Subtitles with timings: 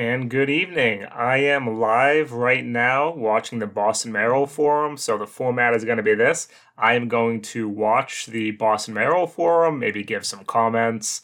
[0.00, 1.04] And good evening.
[1.04, 4.96] I am live right now watching the Boston Mayoral Forum.
[4.96, 6.48] So the format is going to be this
[6.78, 11.20] I am going to watch the Boston Mayoral Forum, maybe give some comments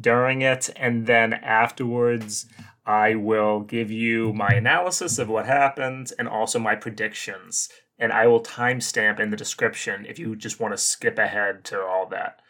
[0.00, 2.46] during it, and then afterwards,
[2.86, 7.68] I will give you my analysis of what happened and also my predictions.
[7.98, 11.82] And I will timestamp in the description if you just want to skip ahead to
[11.82, 12.40] all that.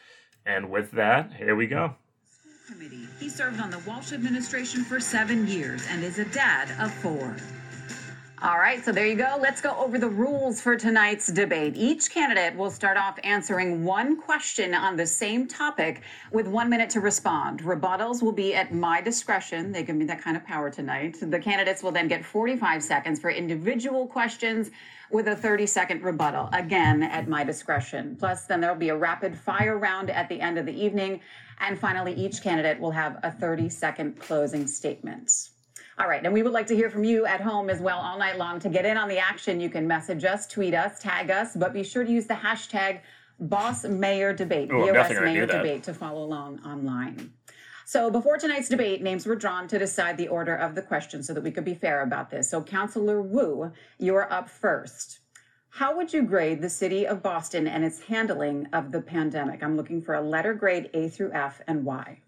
[0.47, 1.97] And with that, here we go.
[2.71, 3.09] Committee.
[3.19, 7.37] He served on the Walsh administration for seven years and is a dad of four.
[8.43, 9.37] All right, so there you go.
[9.39, 11.75] Let's go over the rules for tonight's debate.
[11.77, 16.03] Each candidate will start off answering one question on the same topic
[16.33, 17.61] with one minute to respond.
[17.61, 19.73] Rebuttals will be at my discretion.
[19.73, 21.19] They give me that kind of power tonight.
[21.21, 24.71] The candidates will then get 45 seconds for individual questions
[25.11, 28.17] with a 30 second rebuttal, again at my discretion.
[28.19, 31.21] Plus, then there'll be a rapid fire round at the end of the evening.
[31.61, 35.51] And finally, each candidate will have a 30 second closing statement.
[35.99, 38.19] All right, and we would like to hear from you at home as well all
[38.19, 38.59] night long.
[38.61, 41.75] To get in on the action, you can message us, tweet us, tag us, but
[41.75, 43.01] be sure to use the hashtag
[43.39, 45.47] Boss Mayor Debate, Ooh, BOS Mayor.
[45.47, 47.33] Debate, to follow along online.
[47.87, 51.35] So before tonight's debate, names were drawn to decide the order of the questions so
[51.35, 52.51] that we could be fair about this.
[52.51, 55.21] So, Councillor Wu, you're up first.
[55.71, 59.63] How would you grade the city of Boston and its handling of the pandemic?
[59.63, 62.21] I'm looking for a letter grade A through F and why.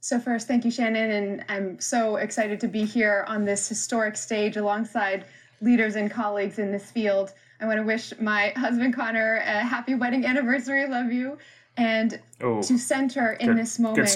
[0.00, 1.10] So, first, thank you, Shannon.
[1.10, 5.26] And I'm so excited to be here on this historic stage alongside
[5.60, 7.32] leaders and colleagues in this field.
[7.60, 10.86] I want to wish my husband, Connor, a happy wedding anniversary.
[10.88, 11.36] Love you.
[11.80, 14.06] And Ooh, to center in good- this moment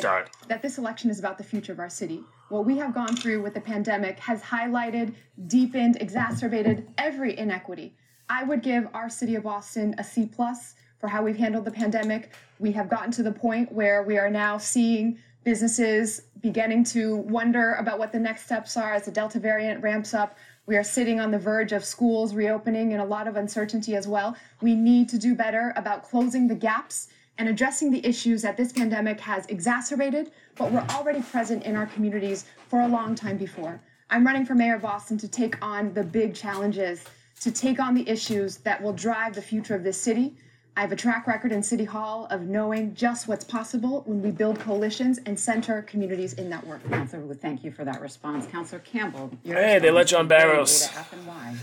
[0.49, 2.23] that this election is about the future of our city.
[2.51, 5.15] What we have gone through with the pandemic has highlighted,
[5.47, 7.97] deepened, exacerbated every inequity.
[8.29, 11.71] I would give our city of Boston a C plus for how we've handled the
[11.71, 12.33] pandemic.
[12.59, 17.75] We have gotten to the point where we are now seeing businesses beginning to wonder
[17.75, 20.37] about what the next steps are as the Delta variant ramps up.
[20.67, 24.07] We are sitting on the verge of schools reopening and a lot of uncertainty as
[24.07, 24.37] well.
[24.61, 27.09] We need to do better about closing the gaps
[27.39, 31.87] and addressing the issues that this pandemic has exacerbated, but were already present in our
[31.87, 33.81] communities for a long time before.
[34.11, 37.03] I'm running for mayor of Boston to take on the big challenges,
[37.41, 40.37] to take on the issues that will drive the future of this city.
[40.77, 44.31] I have a track record in City Hall of knowing just what's possible when we
[44.33, 46.81] build coalitions and center communities in that work.
[46.89, 48.47] Councillor Wu, thank you for that response.
[48.47, 50.11] Councillor Campbell, your Hey, they let response.
[50.11, 50.87] John Barros.
[50.87, 50.89] A Barros.
[50.89, 51.57] to F and why?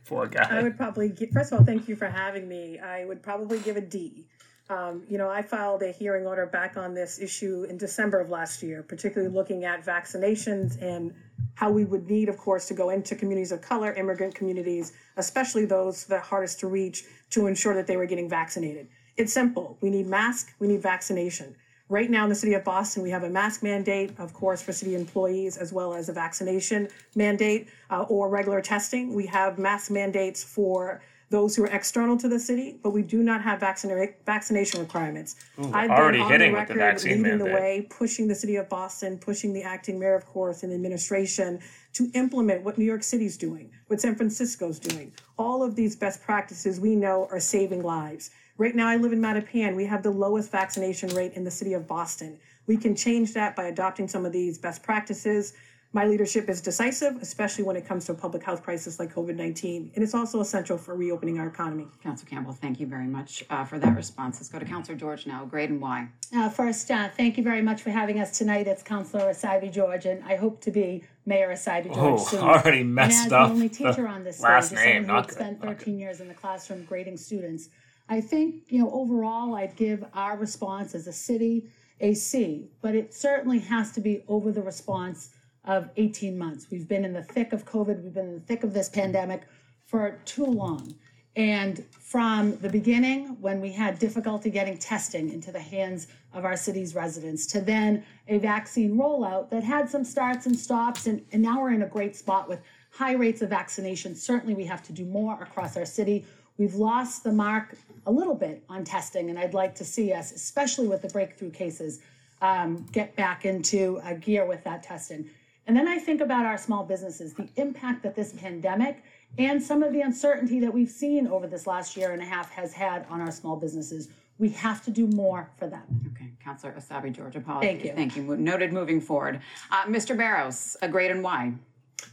[0.06, 2.78] Poor I would probably, gi- first of all, thank you for having me.
[2.78, 4.24] I would probably give a D.
[4.68, 8.30] Um, you know, I filed a hearing order back on this issue in December of
[8.30, 11.14] last year, particularly looking at vaccinations and
[11.54, 15.66] how we would need, of course, to go into communities of color, immigrant communities, especially
[15.66, 18.88] those that are hardest to reach, to ensure that they were getting vaccinated.
[19.16, 19.78] It's simple.
[19.80, 21.54] We need mask, we need vaccination.
[21.88, 24.72] Right now in the city of Boston, we have a mask mandate, of course, for
[24.72, 29.14] city employees, as well as a vaccination mandate uh, or regular testing.
[29.14, 33.22] We have mask mandates for those who are external to the city, but we do
[33.22, 35.34] not have vaccina- vaccination requirements.
[35.72, 38.34] I've already been on hitting the with the record vaccine leading the way, pushing the
[38.34, 41.58] city of Boston, pushing the acting mayor, of course, and the administration
[41.94, 45.12] to implement what New York City's doing, what San Francisco's doing.
[45.36, 48.30] All of these best practices we know are saving lives.
[48.58, 49.74] Right now, I live in Mattapan.
[49.74, 52.38] We have the lowest vaccination rate in the city of Boston.
[52.66, 55.54] We can change that by adopting some of these best practices.
[55.96, 59.34] My leadership is decisive, especially when it comes to a public health crisis like COVID
[59.34, 59.92] 19.
[59.94, 61.86] And it's also essential for reopening our economy.
[62.02, 64.36] Councillor Campbell, thank you very much uh, for that response.
[64.36, 65.46] Let's go to Councillor George now.
[65.46, 66.08] Grade and why?
[66.34, 68.66] Uh, first, uh, thank you very much for having us tonight.
[68.66, 72.40] It's Councilor Essaibi George, and I hope to be Mayor Essaibi George Oh, soon.
[72.42, 75.06] already and messed as up the only the teacher on this last stage, as name,
[75.06, 77.70] not had good, spent not 13 years in the classroom grading students,
[78.06, 81.70] I think you know overall I'd give our response as a city
[82.00, 85.30] a C, but it certainly has to be over the response
[85.66, 86.66] of 18 months.
[86.70, 88.02] We've been in the thick of COVID.
[88.02, 89.42] We've been in the thick of this pandemic
[89.84, 90.94] for too long.
[91.36, 96.56] And from the beginning, when we had difficulty getting testing into the hands of our
[96.56, 101.42] city's residents, to then a vaccine rollout that had some starts and stops, and, and
[101.42, 102.60] now we're in a great spot with
[102.90, 104.14] high rates of vaccination.
[104.14, 106.24] Certainly, we have to do more across our city.
[106.56, 107.76] We've lost the mark
[108.06, 111.50] a little bit on testing, and I'd like to see us, especially with the breakthrough
[111.50, 112.00] cases,
[112.40, 115.28] um, get back into gear with that testing.
[115.66, 119.02] And then I think about our small businesses, the impact that this pandemic
[119.36, 122.50] and some of the uncertainty that we've seen over this last year and a half
[122.52, 124.08] has had on our small businesses.
[124.38, 125.82] We have to do more for them.
[126.14, 127.68] Okay, Councillor Essaibi George, apologies.
[127.68, 127.92] Thank you.
[127.94, 128.36] Thank you.
[128.36, 129.40] Noted moving forward.
[129.70, 130.16] Uh, Mr.
[130.16, 131.54] Barros, a grade and why?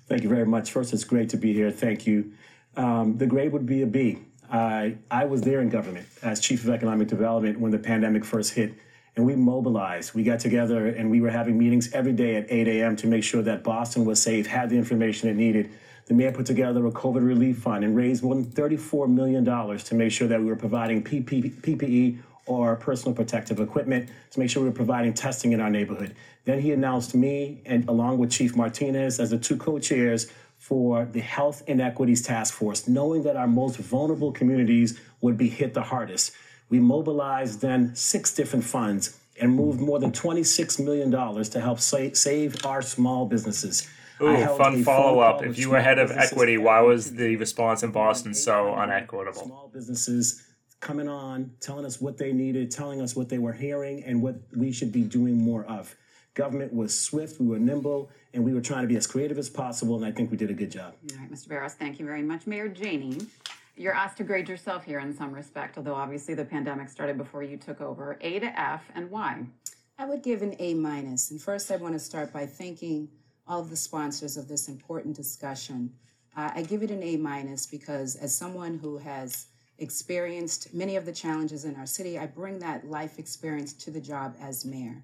[0.08, 0.72] Thank you very much.
[0.72, 1.70] First, it's great to be here.
[1.70, 2.32] Thank you.
[2.76, 4.20] Um, the grade would be a B.
[4.52, 8.54] I, I was there in government as Chief of Economic Development when the pandemic first
[8.54, 8.74] hit,
[9.16, 10.14] and we mobilized.
[10.14, 12.96] We got together and we were having meetings every day at 8 a.m.
[12.98, 15.70] to make sure that Boston was safe, had the information it needed.
[16.06, 19.96] The mayor put together a COVID relief fund and raised more than $34 million to
[19.96, 24.70] make sure that we were providing PPE or personal protective equipment to make sure we
[24.70, 26.14] were providing testing in our neighborhood.
[26.44, 31.22] Then he announced me and along with Chief Martinez as the two co-chairs for the
[31.22, 36.34] Health Inequities Task Force, knowing that our most vulnerable communities would be hit the hardest.
[36.74, 42.10] We mobilized then six different funds and moved more than $26 million to help sa-
[42.14, 43.88] save our small businesses.
[44.20, 45.44] Ooh, fun follow up.
[45.44, 49.44] If you were head of equity, why was the response in Boston so unequitable?
[49.46, 50.42] Small businesses
[50.80, 54.38] coming on, telling us what they needed, telling us what they were hearing, and what
[54.56, 55.96] we should be doing more of.
[56.34, 59.48] Government was swift, we were nimble, and we were trying to be as creative as
[59.48, 60.96] possible, and I think we did a good job.
[61.12, 61.50] All right, Mr.
[61.50, 62.48] Barros, thank you very much.
[62.48, 63.20] Mayor Janey,
[63.76, 67.44] you're asked to grade yourself here in some respect, although obviously the pandemic started before
[67.44, 68.18] you took over.
[68.22, 69.46] A to F, and why?
[69.98, 71.32] I would give an A minus.
[71.32, 73.10] And first, I want to start by thanking
[73.48, 75.94] all of the sponsors of this important discussion.
[76.36, 79.48] Uh, I give it an A minus because, as someone who has
[79.80, 84.02] experienced many of the challenges in our city, I bring that life experience to the
[84.02, 85.04] job as mayor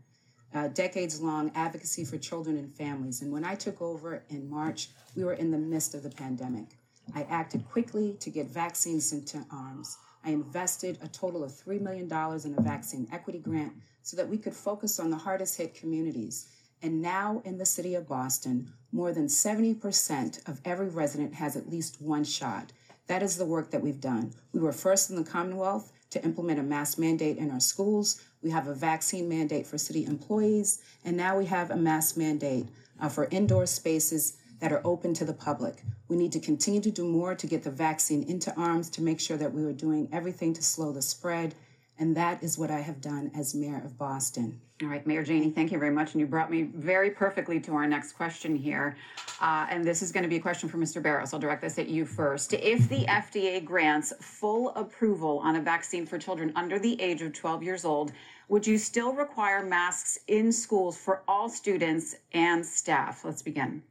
[0.53, 3.21] uh, decades long advocacy for children and families.
[3.21, 6.78] And when I took over in March, we were in the midst of the pandemic.
[7.15, 9.97] I acted quickly to get vaccines into arms.
[10.23, 13.73] I invested a total of $3 million in a vaccine equity grant
[14.03, 16.47] so that we could focus on the hardest hit communities.
[16.81, 21.69] And now in the city of Boston, more than 70% of every resident has at
[21.69, 22.71] least one shot.
[23.07, 24.33] That is the work that we've done.
[24.53, 28.21] We were first in the Commonwealth to implement a mask mandate in our schools.
[28.41, 32.67] We have a vaccine mandate for city employees, and now we have a mask mandate
[32.99, 35.83] uh, for indoor spaces that are open to the public.
[36.07, 39.19] We need to continue to do more to get the vaccine into arms to make
[39.19, 41.55] sure that we are doing everything to slow the spread
[41.99, 44.61] and that is what I have done as mayor of Boston.
[44.81, 46.13] All right, Mayor Janey, thank you very much.
[46.13, 48.95] And you brought me very perfectly to our next question here.
[49.41, 51.03] Uh, and this is going to be a question for Mr.
[51.03, 51.33] Barros.
[51.33, 52.53] I'll direct this at you first.
[52.53, 57.33] If the FDA grants full approval on a vaccine for children under the age of
[57.33, 58.13] 12 years old,
[58.47, 63.25] would you still require masks in schools for all students and staff?
[63.25, 63.83] Let's begin.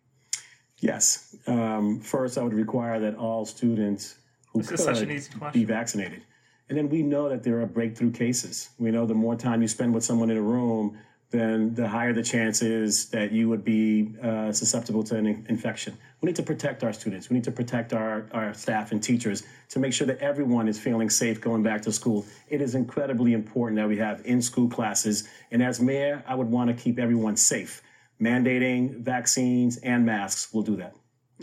[0.80, 1.36] Yes.
[1.46, 4.16] Um, first, I would require that all students
[4.52, 6.22] who this could be vaccinated.
[6.68, 8.70] And then we know that there are breakthrough cases.
[8.78, 10.98] We know the more time you spend with someone in a room,
[11.30, 15.96] then the higher the chance is that you would be uh, susceptible to an infection.
[16.20, 17.28] We need to protect our students.
[17.28, 20.78] We need to protect our, our staff and teachers to make sure that everyone is
[20.78, 22.24] feeling safe going back to school.
[22.48, 25.28] It is incredibly important that we have in school classes.
[25.50, 27.82] And as mayor, I would want to keep everyone safe.
[28.20, 30.94] Mandating vaccines and masks will do that.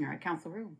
[0.01, 0.75] All right, Council Wu.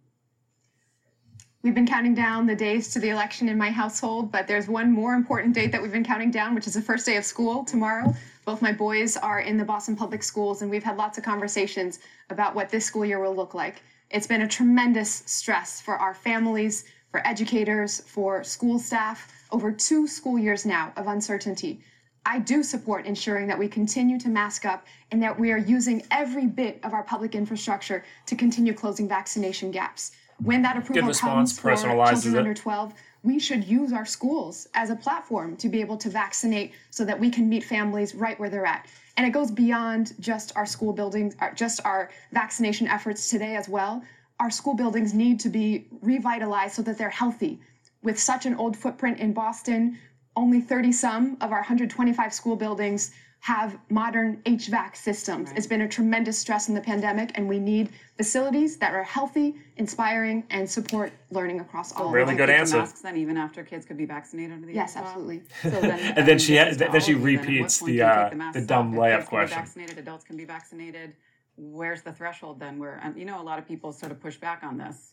[1.66, 4.92] We've been counting down the days to the election in my household, but there's one
[4.92, 7.64] more important date that we've been counting down, which is the first day of school
[7.64, 8.14] tomorrow.
[8.46, 11.98] Both my boys are in the Boston Public Schools, and we've had lots of conversations
[12.30, 13.82] about what this school year will look like.
[14.12, 20.06] It's been a tremendous stress for our families, for educators, for school staff, over two
[20.08, 21.82] school years now of uncertainty.
[22.26, 26.04] I do support ensuring that we continue to mask up and that we are using
[26.12, 30.12] every bit of our public infrastructure to continue closing vaccination gaps
[30.44, 32.94] when that approval response, comes for children under 12,
[33.24, 37.20] we should use our schools as a platform to be able to vaccinate so that
[37.20, 38.88] we can meet families right where they're at.
[39.18, 43.70] And it goes beyond just our school buildings, uh, just our vaccination efforts today as
[43.70, 44.04] well.
[44.40, 47.60] Our school buildings need to be revitalized so that they're healthy.
[48.04, 49.98] With such an old footprint in Boston,
[50.36, 53.12] only 30 some of our 125 school buildings
[53.46, 55.50] have modern HVAC systems.
[55.50, 55.58] Right.
[55.58, 59.54] It's been a tremendous stress in the pandemic, and we need facilities that are healthy,
[59.78, 62.10] inspiring, and support learning across all.
[62.10, 62.78] Really good answer.
[62.78, 65.44] Masks then, even after kids could be vaccinated under the yes, absolutely.
[65.62, 69.28] So then, and then she has, then she repeats the uh, the, the dumb layup
[69.28, 69.60] question.
[69.60, 71.14] vaccinated, adults can be vaccinated.
[71.56, 72.80] Where's the threshold then?
[72.80, 75.12] Where and you know a lot of people sort of push back on this.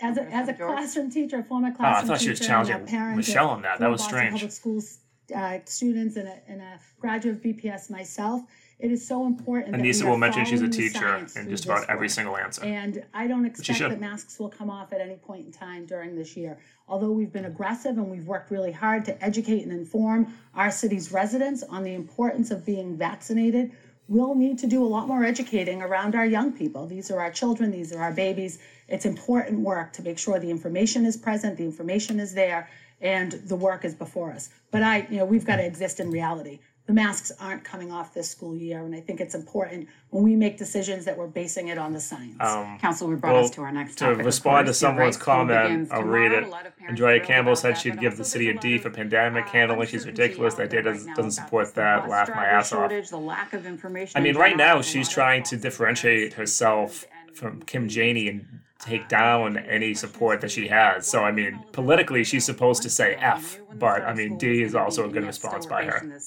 [0.00, 2.40] As a, as a classroom teacher, a former classroom teacher, oh, I thought she was
[2.40, 3.78] challenging Michelle on that.
[3.78, 4.32] That was strange.
[4.32, 4.98] Public schools
[5.34, 8.42] uh, students and a, and a graduate of BPS myself,
[8.78, 9.74] it is so important.
[9.74, 12.62] Annissa will mention she's a teacher in just about every single answer.
[12.62, 16.14] And I don't expect that masks will come off at any point in time during
[16.14, 16.58] this year.
[16.86, 21.10] Although we've been aggressive and we've worked really hard to educate and inform our city's
[21.10, 23.72] residents on the importance of being vaccinated,
[24.08, 26.86] we'll need to do a lot more educating around our young people.
[26.86, 28.58] These are our children, these are our babies.
[28.88, 32.68] It's important work to make sure the information is present, the information is there,
[33.00, 34.48] and the work is before us.
[34.70, 36.60] But I, you know, we've got to exist in reality.
[36.86, 40.36] the masks aren't coming off this school year, and I think it's important when we
[40.36, 42.36] make decisions that we're basing it on the science.
[42.38, 44.20] Um, Council, we brought well, us to our next to topic.
[44.20, 44.82] of respond to course.
[44.82, 46.44] You're someone's comment, I'll read it.
[46.44, 49.46] A lot Andrea Campbell said she'd give the city a there's D lot for pandemic
[49.46, 49.88] uh, handling.
[49.88, 50.54] She's ridiculous.
[50.54, 52.02] That data right doesn't support that.
[52.02, 53.10] bus Laugh my driver ass off.
[53.10, 54.16] The lack of information.
[54.16, 59.56] I mean, right now she's trying to differentiate herself from Kim Janey and take down
[59.56, 61.06] any support that she has.
[61.06, 65.08] So I mean, politically, she's supposed to say F, but I mean, D is also
[65.08, 66.18] a good response by her.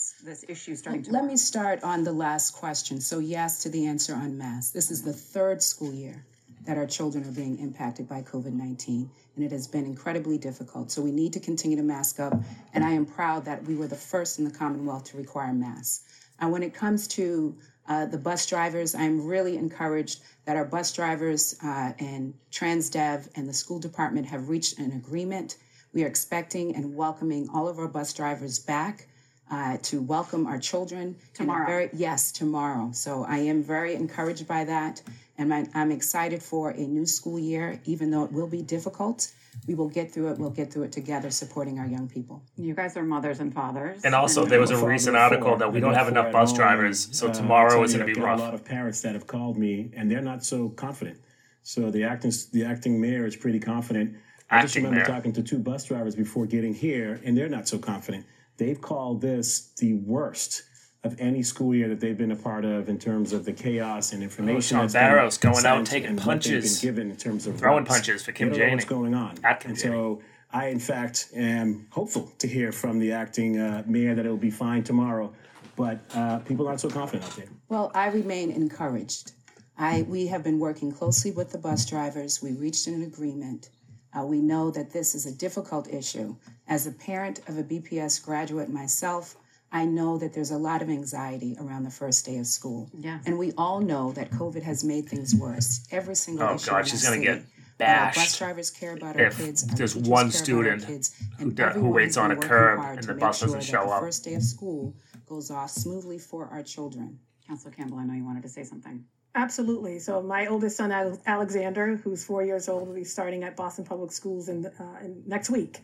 [1.09, 2.99] Let me start on the last question.
[3.01, 4.71] So, yes to the answer on masks.
[4.71, 6.23] This is the third school year
[6.65, 10.91] that our children are being impacted by COVID 19, and it has been incredibly difficult.
[10.91, 12.33] So, we need to continue to mask up,
[12.73, 16.05] and I am proud that we were the first in the Commonwealth to require masks.
[16.39, 17.55] And when it comes to
[17.89, 23.49] uh, the bus drivers, I'm really encouraged that our bus drivers uh, and TransDev and
[23.49, 25.57] the school department have reached an agreement.
[25.93, 29.07] We are expecting and welcoming all of our bus drivers back
[29.51, 31.15] uh, to welcome our children.
[31.33, 31.65] Tomorrow.
[31.65, 32.91] very- yes, tomorrow.
[32.93, 35.01] So I am very encouraged by that.
[35.39, 39.31] And I'm excited for a new school year, even though it will be difficult.
[39.67, 40.39] We will get through it.
[40.39, 42.43] We'll get through it together, supporting our young people.
[42.57, 44.03] You guys are mothers and fathers.
[44.03, 46.53] And also, there was a I'm father recent article that we don't have enough bus
[46.53, 48.39] drivers, and, so uh, tomorrow I'll is going to be rough.
[48.39, 51.19] A lot of parents that have called me, and they're not so confident.
[51.63, 54.15] So the acting the acting mayor is pretty confident.
[54.49, 55.05] I just remember mayor.
[55.05, 58.25] talking to two bus drivers before getting here, and they're not so confident.
[58.57, 60.63] They've called this the worst
[61.03, 64.11] of any school year that they've been a part of in terms of the chaos
[64.11, 64.61] and information.
[64.61, 66.81] Sean that's been Barros going out and taking and punches.
[66.81, 67.89] been given in terms of Throwing rights.
[67.95, 68.73] punches for Kim They Janey.
[68.73, 69.35] What's going on?
[69.43, 69.93] At Kim and Janey.
[69.93, 74.29] so I, in fact, am hopeful to hear from the acting uh, mayor that it
[74.29, 75.31] will be fine tomorrow.
[75.77, 77.47] But uh, people aren't so confident out there.
[77.69, 79.31] Well, I remain encouraged.
[79.77, 82.41] I, we have been working closely with the bus drivers.
[82.43, 83.69] We reached an agreement.
[84.13, 86.35] Uh, we know that this is a difficult issue.
[86.67, 89.37] As a parent of a BPS graduate myself,
[89.71, 92.89] I know that there's a lot of anxiety around the first day of school.
[92.97, 93.23] Yes.
[93.27, 95.87] And we all know that COVID has made things worse.
[95.91, 97.43] Every single Oh, issue God, in she's gonna get
[97.77, 99.63] But our bus drivers care about our if kids.
[99.69, 102.31] our there's teachers one care about our student kids, who and who everyone waits on
[102.31, 104.01] a working curb hard and to the make bus sure doesn't that show the up.
[104.01, 104.95] First day of school
[105.27, 107.19] goes off smoothly for our children.
[107.47, 109.05] Councilor Campbell, I know you wanted to say something.
[109.35, 109.99] Absolutely.
[109.99, 110.91] So my oldest son,
[111.27, 115.23] Alexander, who's four years old, will be starting at Boston Public Schools in, uh, in
[115.27, 115.79] next week.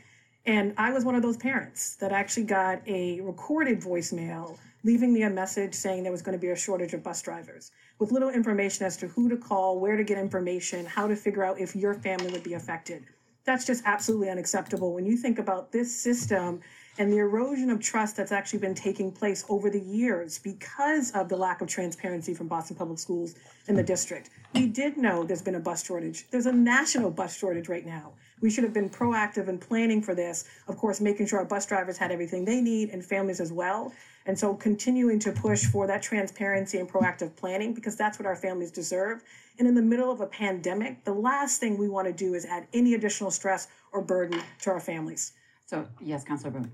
[0.46, 5.24] And I was one of those parents that actually got a recorded voicemail leaving me
[5.24, 8.30] a message saying there was going to be a shortage of bus drivers with little
[8.30, 11.76] information as to who to call, where to get information, how to figure out if
[11.76, 13.04] your family would be affected.
[13.46, 16.62] That's just absolutely unacceptable when you think about this system
[16.98, 21.30] and the erosion of trust that's actually been taking place over the years because of
[21.30, 23.36] the lack of transparency from Boston Public Schools
[23.68, 24.30] in the district.
[24.54, 26.26] We did know there's been a bus shortage.
[26.30, 28.14] There's a national bus shortage right now.
[28.46, 31.66] We should have been proactive in planning for this, of course, making sure our bus
[31.66, 33.92] drivers had everything they need and families as well.
[34.28, 38.36] And so continuing to push for that transparency and proactive planning because that's what our
[38.36, 39.24] families deserve.
[39.58, 42.46] And in the middle of a pandemic, the last thing we want to do is
[42.46, 45.34] add any additional stress or burden to our families.
[45.66, 46.72] So, yes, Councilor Boone.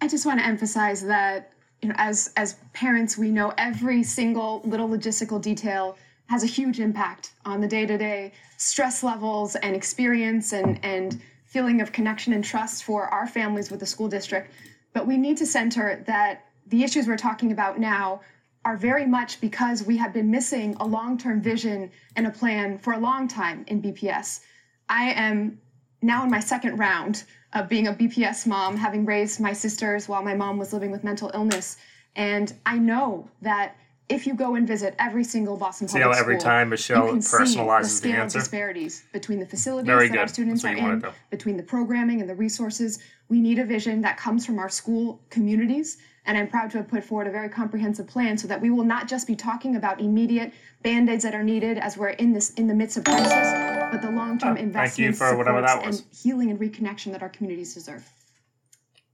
[0.00, 4.60] I just want to emphasize that you know, as as parents, we know every single
[4.64, 5.96] little logistical detail
[6.30, 11.90] has a huge impact on the day-to-day stress levels and experience and and feeling of
[11.90, 14.52] connection and trust for our families with the school district.
[14.92, 18.20] But we need to center that the issues we're talking about now
[18.64, 22.92] are very much because we have been missing a long-term vision and a plan for
[22.92, 24.40] a long time in BPS.
[24.88, 25.58] I am
[26.00, 30.22] now in my second round of being a BPS mom, having raised my sisters while
[30.22, 31.76] my mom was living with mental illness.
[32.14, 33.76] And I know that
[34.10, 37.06] if you go and visit every single Boston See public how every school, time Michelle
[37.06, 38.38] you can see personalizes the the scale of answer?
[38.40, 42.34] disparities between the facilities Very that our students are in, between the programming and the
[42.34, 42.98] resources.
[43.28, 45.98] We need a vision that comes from our school communities.
[46.26, 48.84] And I'm proud to have put forward a very comprehensive plan so that we will
[48.84, 50.52] not just be talking about immediate
[50.82, 54.10] band-aids that are needed as we're in this in the midst of crisis, but the
[54.10, 56.00] long-term ah, thank you for whatever that was.
[56.00, 58.06] and healing and reconnection that our communities deserve.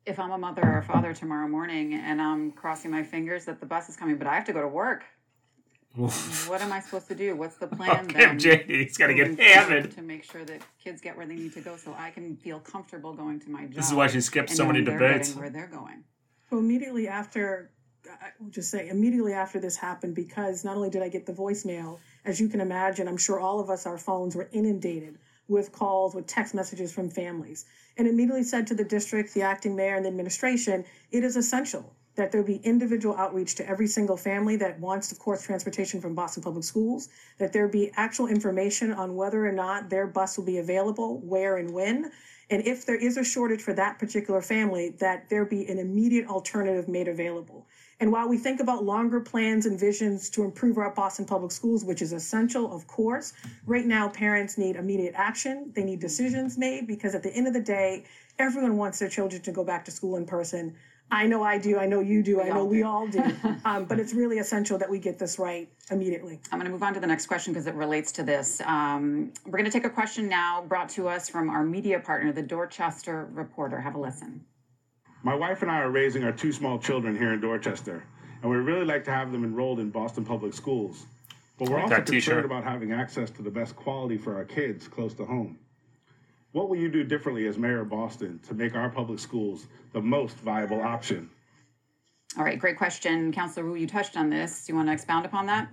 [0.06, 3.58] If I'm a mother or a father tomorrow morning and I'm crossing my fingers that
[3.58, 5.04] the bus is coming, but I have to go to work,
[5.96, 7.34] what am I supposed to do?
[7.34, 8.38] What's the plan Kim then?
[8.38, 9.90] Janey's got to get hammered.
[9.92, 12.60] to make sure that kids get where they need to go, so I can feel
[12.60, 13.74] comfortable going to my job.
[13.74, 15.34] This is why she skipped so many debates.
[15.34, 16.04] Where they're going.
[16.50, 17.72] So immediately after,
[18.06, 21.32] I will just say, immediately after this happened, because not only did I get the
[21.32, 25.72] voicemail, as you can imagine, I'm sure all of us, our phones were inundated with
[25.72, 29.96] calls, with text messages from families, and immediately said to the district, the acting mayor,
[29.96, 34.56] and the administration, it is essential that there be individual outreach to every single family
[34.56, 39.14] that wants, of course, transportation from Boston Public Schools, that there be actual information on
[39.14, 42.10] whether or not their bus will be available, where and when,
[42.48, 46.26] and if there is a shortage for that particular family, that there be an immediate
[46.28, 47.66] alternative made available.
[47.98, 51.82] And while we think about longer plans and visions to improve our Boston Public Schools,
[51.82, 53.32] which is essential, of course,
[53.64, 55.72] right now parents need immediate action.
[55.74, 58.04] They need decisions made because at the end of the day,
[58.38, 60.76] everyone wants their children to go back to school in person.
[61.10, 61.78] I know I do.
[61.78, 62.40] I know you do.
[62.40, 63.22] I know we all do.
[63.64, 66.40] um, but it's really essential that we get this right immediately.
[66.50, 68.60] I'm going to move on to the next question because it relates to this.
[68.66, 72.32] Um, we're going to take a question now brought to us from our media partner,
[72.32, 73.80] the Dorchester Reporter.
[73.80, 74.44] Have a listen.
[75.26, 78.04] My wife and I are raising our two small children here in Dorchester,
[78.40, 81.04] and we'd really like to have them enrolled in Boston Public Schools.
[81.58, 82.34] But we're Like also that t-shirt.
[82.34, 85.58] concerned about having access to the best quality for our kids close to home.
[86.52, 90.00] What will you do differently as mayor of Boston to make our public schools the
[90.00, 91.28] most viable option?
[92.38, 93.32] All right, great question.
[93.32, 94.64] Councilor Wu, you touched on this.
[94.64, 95.66] Do you want to expound upon that?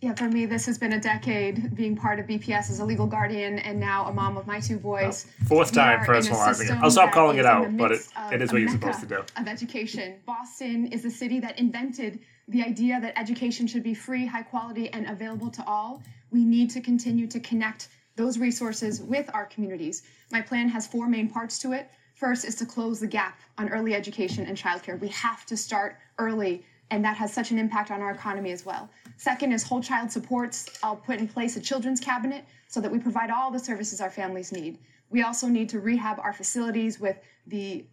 [0.00, 3.06] Yeah, for me, this has been a decade being part of BPS as a legal
[3.06, 5.26] guardian and now a mom of my two boys.
[5.48, 6.78] Fourth time are in a personalizing it.
[6.80, 9.24] I'll stop calling it out, but it, it is what you're supposed to do.
[9.36, 10.20] Of education.
[10.24, 14.88] Boston is the city that invented the idea that education should be free, high quality,
[14.90, 16.00] and available to all.
[16.30, 20.02] We need to continue to connect those resources with our communities.
[20.30, 21.90] My plan has four main parts to it.
[22.14, 24.98] First is to close the gap on early education and childcare.
[25.00, 28.64] We have to start early, and that has such an impact on our economy as
[28.64, 28.88] well.
[29.16, 30.68] Second is whole child supports.
[30.82, 34.10] I'll put in place a children's cabinet so that we provide all the services our
[34.10, 34.78] families need.
[35.10, 37.16] We also need to rehab our facilities with
[37.46, 37.86] the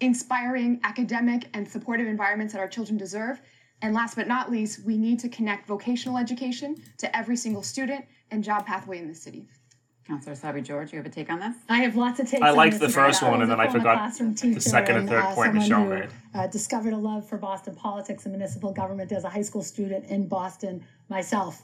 [0.00, 3.40] inspiring academic and supportive environments that our children deserve.
[3.82, 8.04] And last but not least, we need to connect vocational education to every single student
[8.30, 9.46] and job pathway in the city.
[10.06, 11.56] Councilor Essaibi George, you have a take on this?
[11.68, 12.42] I have lots of takes.
[12.42, 15.08] I on liked this the first one, and then I forgot classroom the second and
[15.08, 16.08] third uh, point someone Michelle who, made.
[16.32, 20.04] Uh, discovered a love for Boston politics and municipal government as a high school student
[20.06, 21.62] in Boston myself.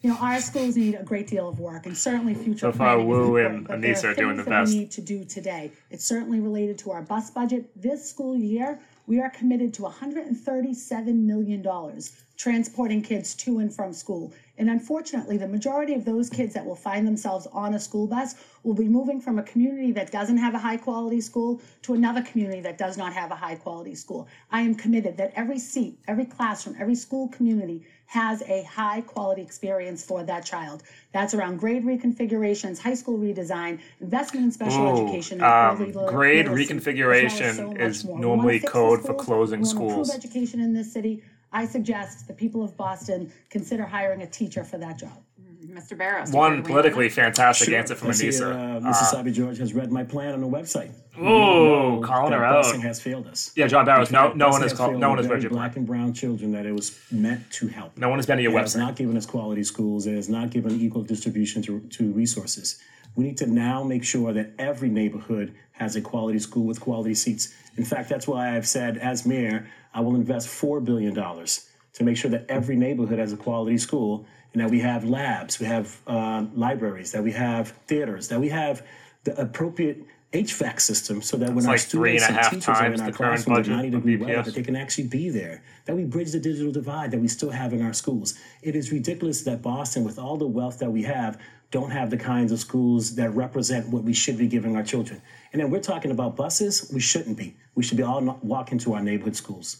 [0.00, 2.96] You know, our schools need a great deal of work, and certainly future So far,
[2.96, 4.72] planning is Wu important, and but there Annissa are are doing things the that best.
[4.72, 5.72] We need to do today.
[5.90, 7.70] It's certainly related to our bus budget.
[7.76, 13.92] This school year, we are committed to 137 million dollars transporting kids to and from
[13.92, 14.32] school.
[14.58, 18.34] And unfortunately, the majority of those kids that will find themselves on a school bus
[18.62, 22.22] will be moving from a community that doesn't have a high quality school to another
[22.22, 24.26] community that does not have a high quality school.
[24.50, 29.42] I am committed that every seat, every classroom, every school community has a high quality
[29.42, 30.82] experience for that child.
[31.12, 35.94] That's around grade reconfigurations, high school redesign, investment in special Ooh, education, and um, grade
[35.94, 40.08] literacy, as well reconfiguration so is normally wanna fix the code for closing schools.
[40.08, 41.22] Improve education in this city.
[41.52, 45.22] I suggest the people of Boston consider hiring a teacher for that job.
[45.66, 45.96] Mr.
[45.98, 46.30] Barros.
[46.30, 47.78] you One ready to weigh in on politically fantastic Sure.
[47.78, 48.52] answer from I Annissa.
[48.52, 49.12] Uh, Mrs.
[49.12, 50.90] Essaibi George has read my plan on the website.
[51.18, 52.64] Ooh, calling that her out.
[52.64, 53.52] Busing has failed us.
[53.56, 54.10] Yeah, John Barros.
[54.10, 54.96] No, no one has called.
[54.98, 55.60] No one has read very your plan.
[55.62, 57.96] black and brown children that it was meant to help.
[57.98, 60.06] No one has been to your It has not given us quality schools.
[60.06, 62.78] It has not given equal distribution to, to resources.
[63.16, 67.14] We need to now make sure that every neighborhood has a quality school with quality
[67.14, 67.52] seats.
[67.76, 72.18] In fact, that's why I've said, as mayor, I will invest $4 billion to make
[72.18, 75.96] sure that every neighborhood has a quality school and that we have labs, we have
[76.06, 78.86] uh, libraries, that we have theaters, that we have
[79.24, 80.04] the appropriate
[80.34, 83.68] HVAC system so that when our like students and and, teachers are in our classrooms
[83.68, 86.70] at 90 degree weather, that they can actually be there, that we bridge the digital
[86.70, 88.34] divide that we still have in our schools.
[88.62, 92.18] It is ridiculous that Boston, with all the wealth that we have, don't have the
[92.18, 95.22] kinds of schools that represent what we should be giving our children.
[95.52, 97.56] And then we're talking about buses, we shouldn't be.
[97.74, 99.78] We should be all walking to our neighborhood schools.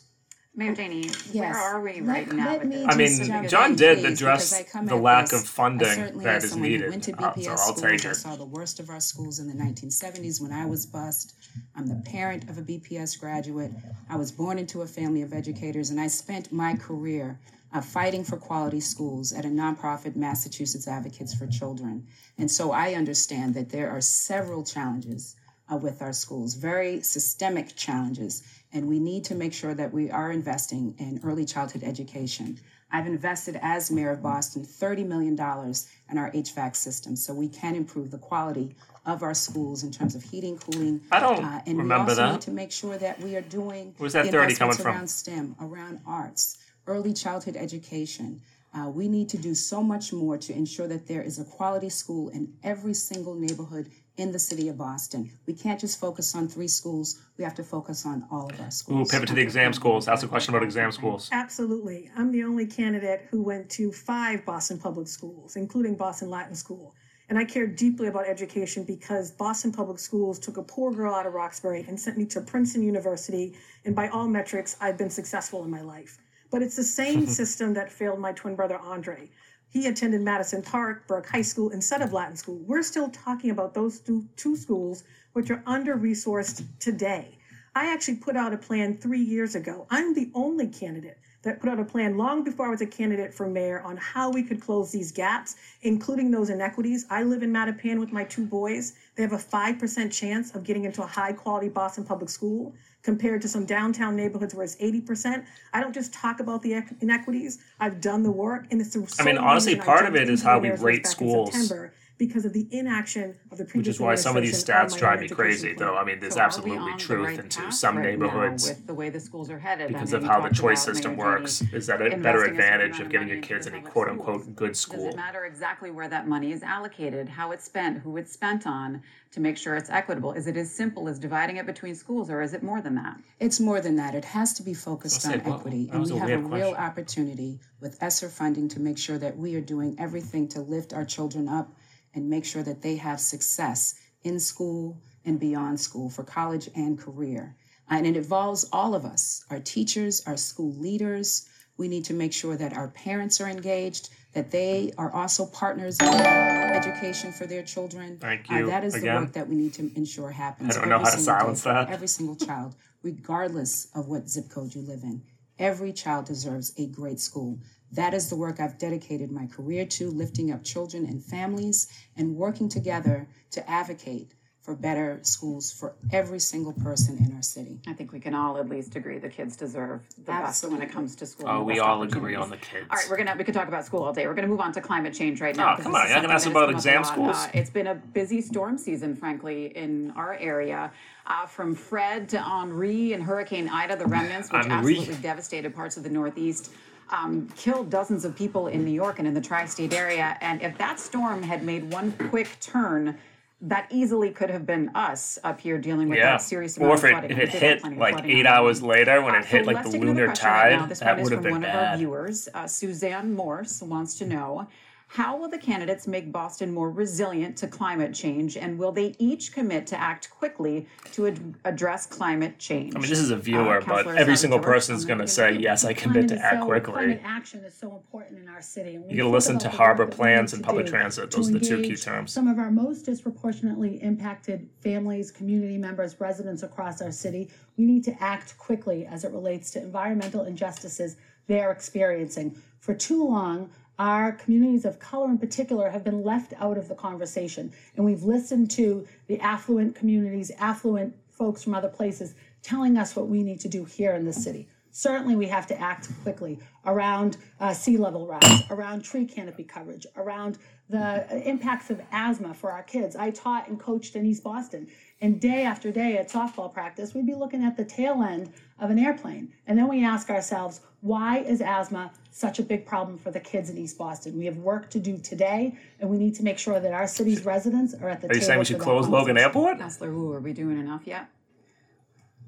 [0.59, 3.29] Mayor Janey, where are we Let- right now let with me this?
[3.29, 5.95] I mean, John did please, address because I come the lack this- of funding I
[5.95, 6.91] certainly, that someone who needed.
[6.91, 9.39] Went to Uh, so BPS I'll schools, take I saw the worst of our schools
[9.39, 11.35] in the 1970s when I was bused.
[11.75, 13.73] I'm the parent of a BPS graduate.
[14.09, 17.39] I was born into a family of educators, and I spent my career
[17.75, 22.07] uh, fighting for quality schools at a nonprofit, Massachusetts Advocates for Children.
[22.39, 25.37] And so I understand that there are several challenges
[25.71, 28.43] uh, with our schools, very systemic challenges,
[28.77, 32.61] and we need to make sure that we are investing in early childhood education.
[32.93, 37.75] I've invested as mayor of Boston $30 million in our HVAC system so we can
[37.75, 41.01] improve the quality of our schools in terms of heating, cooling.
[41.11, 42.33] I don't uh, and remember we also that.
[42.33, 44.95] need to make sure that we are doing Where's that the 30 investments coming from?
[44.95, 48.43] around STEM, around arts, early childhood education.
[48.75, 51.89] Uh, we need to do so much more to ensure that there is a quality
[51.89, 55.31] school in every single neighborhood in the city of Boston.
[55.47, 57.21] We can't just focus on three schools.
[57.37, 58.73] We have to focus on all of our schools.
[58.73, 59.11] Ooh, schools.
[59.11, 60.09] pivot to the exam schools.
[60.09, 61.29] Ask a question about exam schools.
[61.33, 62.11] Absolutely.
[62.17, 66.95] I'm the only candidate who went to five Boston public schools, including Boston Latin School.
[67.29, 71.27] And I care deeply about education because Boston Public Schools took a poor girl out
[71.27, 73.57] of Roxbury and sent me to Princeton University.
[73.85, 76.19] And by all metrics, I've been successful in my life.
[76.53, 79.29] But it's the same system that failed my twin brother, Andre.
[79.77, 82.59] He attended Madison Park, Burke High School instead of Latin School.
[82.67, 87.37] We're still talking about those two, two schools, which are under resourced today.
[87.75, 89.87] I actually put out a plan three years ago.
[89.91, 93.35] I'm the only candidate that put out a plan long before I was a candidate
[93.35, 97.05] for mayor on how we could close these gaps, including those inequities.
[97.11, 98.95] I live in Mattapan with my two boys.
[99.15, 102.75] They have a 5% chance of getting into a high quality Boston public school
[103.07, 105.45] compared to some downtown neighborhoods where it's 80%.
[105.73, 108.67] I don't just talk about the inequities, I've done the work.
[108.73, 111.73] And it's the I mean, honestly, part of it is how we rate schools
[112.19, 115.21] because of the inaction of the previous Which is why some of these stats drive
[115.21, 115.89] me crazy, plan.
[115.89, 115.97] though.
[115.97, 119.21] I mean, there's so absolutely truth right into some right neighborhoods with the way the
[119.21, 121.63] schools are headed because I mean, of how the choice system works.
[121.73, 125.07] Is that a better advantage of getting your kids in a quote unquote good school?
[125.07, 128.67] Does it matter exactly where that money is allocated, how it's spent, who it's spent
[128.67, 129.03] on
[129.33, 130.33] to make sure it's equitable?
[130.33, 133.19] Is it as simple as dividing it between schools, or is it more than that?
[133.41, 134.15] It's more than that.
[134.15, 138.03] It has to be focused on well, equity, and we have a real opportunity with
[138.03, 141.77] ESSER funding to make sure that we are doing everything to lift our children up
[142.17, 146.99] and make sure that they have success in school and beyond school for college and
[146.99, 147.55] career.
[147.89, 151.49] And it involves all of us our teachers, our school leaders.
[151.77, 156.01] We need to make sure that our parents are engaged, that they are also partners
[156.01, 158.17] in education for their children.
[158.19, 158.65] Thank you.
[158.65, 159.15] Uh, that is Again.
[159.15, 160.77] the work that we need to ensure happens.
[160.77, 161.91] I don't know how to silence that.
[161.91, 165.23] Every single child, regardless of what zip code you live in.
[165.59, 167.59] Every child deserves a great school.
[167.97, 172.37] That is the work I've dedicated my career to, lifting up children and families and
[172.37, 177.81] working together to advocate for better schools for every single person in our city.
[177.87, 180.41] I think we can all at least agree the kids deserve the Absolutely.
[180.41, 181.49] best when it comes to school.
[181.49, 182.87] Oh, we all agree on the kids.
[182.91, 184.27] All right, we're gonna we could talk about school all day.
[184.27, 185.77] We're gonna move on to climate change right now.
[185.79, 187.37] Oh, come on, you're gonna ask about exam schools.
[187.37, 190.93] Uh, it's been a busy storm season, frankly, in our area.
[191.29, 194.99] Uh, from Fred to Henri and Hurricane Ida, the remnants, which Henri.
[194.99, 196.73] absolutely devastated parts of the Northeast
[197.11, 200.37] um, killed dozens of people in New York and in the tri state area.
[200.41, 203.19] And if that storm had made one quick turn,
[203.63, 206.33] that easily could have been us up here dealing with yeah.
[206.33, 207.31] that serious amount or if of flooding.
[207.31, 209.99] It, if it hit like eight hours later when uh, it hit so like the
[209.99, 211.75] lunar tide, right that would have been one bad.
[211.75, 214.69] Of our viewers, uh, Suzanne Morse wants to know
[215.17, 219.53] how will the candidates make Boston more resilient to climate change, and will they each
[219.53, 222.95] commit to act quickly to ad- address climate change?
[222.95, 225.53] I mean, this is a viewer, uh, but every single person is going to say,
[225.53, 229.01] "Yes, I commit to act so, quickly." Climate action is so important in our city.
[229.09, 231.97] You got to listen to harbor plans and public transit; those are the two key
[231.97, 232.33] terms.
[232.33, 237.49] Some of our most disproportionately impacted families, community members, residents across our city.
[237.79, 241.17] We need to act quickly as it relates to environmental injustices
[241.47, 242.61] they are experiencing.
[242.81, 246.95] For too long, our communities of color in particular have been left out of the
[246.95, 247.73] conversation.
[247.97, 253.29] And we've listened to the affluent communities, affluent folks from other places telling us what
[253.29, 254.69] we need to do here in the city.
[254.91, 260.07] Certainly, we have to act quickly around uh, sea level rise, around tree canopy coverage,
[260.17, 263.15] around the impacts of asthma for our kids.
[263.15, 264.89] I taught and coached in East Boston,
[265.21, 268.89] and day after day at softball practice, we'd be looking at the tail end of
[268.89, 269.53] an airplane.
[269.67, 273.71] And then we ask ourselves, why is asthma such a big problem for the kids
[273.71, 274.37] in East Boston?
[274.37, 277.45] We have work to do today, and we need to make sure that our city's
[277.45, 278.33] residents are at the are table.
[278.33, 279.79] Are you saying we should close Logan Airport?
[279.79, 281.29] Councilor Wu, are we doing enough yet?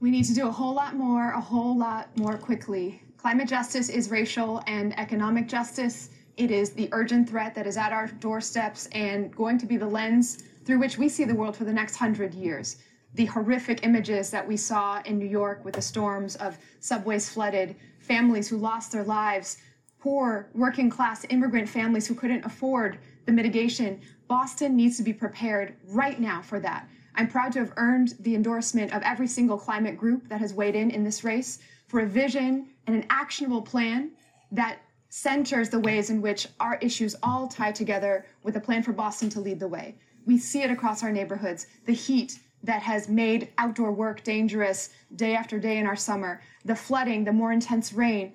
[0.01, 3.01] We need to do a whole lot more, a whole lot more quickly.
[3.17, 6.11] Climate justice is racial and economic justice.
[6.37, 9.87] It is the urgent threat that is at our doorsteps and going to be the
[9.87, 12.77] lens through which we see the world for the next hundred years.
[13.15, 17.75] The horrific images that we saw in New York with the storms of subways flooded,
[18.09, 19.59] families who lost their lives,
[20.01, 24.01] poor working class immigrant families who couldn't afford the mitigation.
[24.27, 26.89] Boston needs to be prepared right now for that.
[27.15, 30.77] I'm proud to have earned the endorsement of every single climate group that has weighed
[30.77, 34.13] in in this race for a vision and an actionable plan
[34.53, 34.79] that
[35.11, 39.29] centers the ways in which our issues all tie together with a plan for Boston
[39.31, 39.97] to lead the way.
[40.27, 41.67] We see it across our neighborhoods.
[41.87, 46.75] The heat that has made outdoor work dangerous day after day in our summer, the
[46.75, 48.33] flooding, the more intense rain,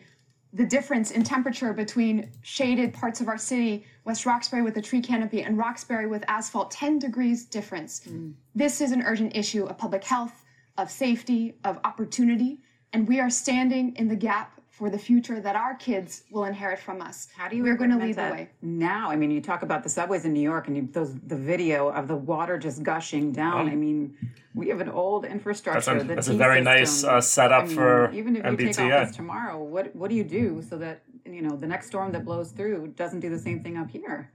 [0.54, 5.02] the difference in temperature between shaded parts of our city, West Roxbury with a tree
[5.02, 8.02] canopy and Roxbury with asphalt, 10 degrees difference.
[8.08, 8.34] Mm.
[8.54, 10.46] This is an urgent issue of public health,
[10.78, 12.60] of safety, of opportunity,
[12.94, 16.80] and we are standing in the gap for the future that our kids will inherit
[16.80, 17.28] from us.
[17.38, 17.62] How do you?
[17.62, 19.12] We're going to lead the way now.
[19.12, 21.90] I mean, you talk about the subways in New York and you, those the video
[21.90, 23.70] of the water just gushing down.
[23.70, 23.72] Oh.
[23.72, 24.18] I mean,
[24.56, 25.94] we have an old infrastructure.
[25.94, 26.80] That's a, that's a very system.
[26.80, 29.62] nice uh, setup I mean, for even if you take off this tomorrow.
[29.64, 32.94] What what do you do so that you know the next storm that blows through
[32.96, 34.32] doesn't do the same thing up here?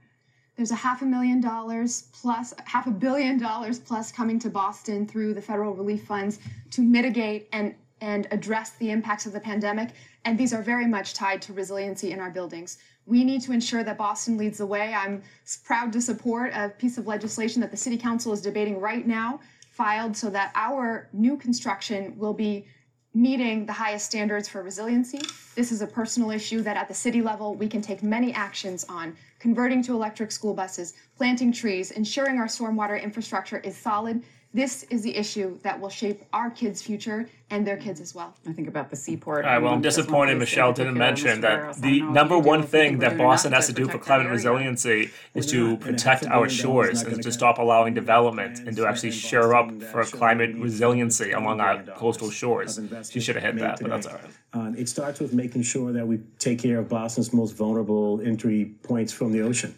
[0.55, 5.05] There's a half a million dollars plus half a billion dollars plus coming to Boston
[5.05, 6.39] through the federal relief funds
[6.71, 9.89] to mitigate and and address the impacts of the pandemic.
[10.25, 12.77] And these are very much tied to resiliency in our buildings.
[13.05, 14.93] We need to ensure that Boston leads the way.
[14.93, 15.23] I'm
[15.63, 19.39] proud to support a piece of legislation that the City Council is debating right now
[19.71, 22.65] filed so that our new construction will be
[23.13, 25.19] meeting the highest standards for resiliency.
[25.55, 28.85] This is a personal issue that at the city level we can take many actions
[28.87, 34.21] on converting to electric school buses, planting trees, ensuring our stormwater infrastructure is solid.
[34.51, 38.33] This is the issue that will shape our kids' future and their kids as well.
[38.47, 39.45] I think about the seaport.
[39.45, 42.07] All right, well, I'm and this one disappointed Michelle didn't mention that the don't know
[42.07, 46.25] if number one thing that Boston has to do for climate resiliency is to protect
[46.25, 50.55] our shores and gonna stop allowing development and to actually in shore up for climate
[50.55, 52.79] resiliency need along our coastal shores.
[52.79, 54.21] of She should have hit that, but that's all right.
[54.23, 54.33] today.
[54.53, 58.73] Um, it starts with making sure that we take care of Boston's most vulnerable entry
[58.81, 59.75] points from the ocean,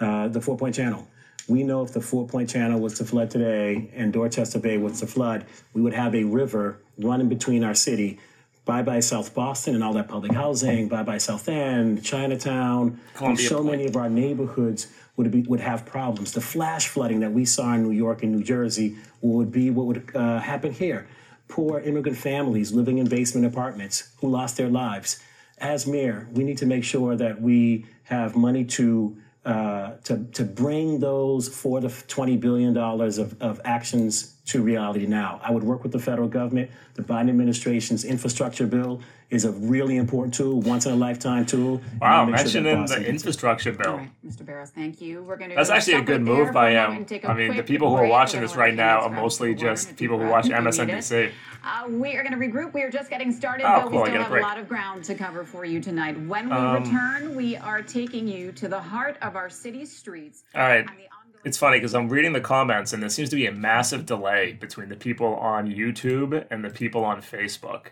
[0.00, 1.06] uh, the Fort Point Channel.
[1.48, 5.00] We know if the Fort Point Channel was to flood today and Dorchester Bay was
[5.00, 8.18] to flood, we would have a river running between our city.
[8.64, 10.88] Bye bye South Boston and all that public housing.
[10.88, 12.82] Bye bye South End, Chinatown.
[12.88, 13.70] and Columbia so Point.
[13.72, 16.32] many of our neighborhoods would be would have problems.
[16.32, 19.86] The flash flooding that we saw in New York and New Jersey would be what
[19.86, 21.06] would uh, happen here.
[21.48, 25.22] Poor immigrant families living in basement apartments who lost their lives.
[25.58, 30.44] As mayor, we need to make sure that we have money to uh, to to
[30.44, 35.40] bring those four to twenty billion dollars of, of actions to reality now.
[35.42, 36.70] I would work with the federal government.
[36.94, 39.00] The Biden administration's infrastructure bill
[39.34, 41.80] is a really important tool, once in a lifetime tool.
[42.00, 43.90] Wow, I'll sure mentioning the infrastructure bill.
[43.90, 44.44] All right, Mr.
[44.44, 45.22] Barros, thank you.
[45.22, 45.56] We're going to.
[45.56, 47.04] That's actually a good move by him.
[47.24, 50.26] I mean, the people who are watching this right now are mostly just people who
[50.28, 51.32] watch MSNBC.
[51.64, 52.74] Uh, we are going to regroup.
[52.74, 54.68] We are just getting started, Oh, but cool, we still a have a lot of
[54.68, 56.18] ground to cover for you tonight.
[56.20, 60.44] When we Um, return, we are taking you to the heart of our city's streets.
[60.54, 60.80] All right.
[60.80, 61.00] ongoing-
[61.44, 64.52] It's funny because I'm reading the comments and there seems to be a massive delay
[64.60, 67.86] between the people on YouTube and the people on Facebook.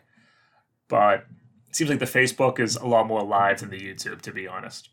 [0.92, 1.24] But
[1.70, 4.46] it seems like the Facebook is a lot more live than the YouTube, to be
[4.46, 4.90] honest.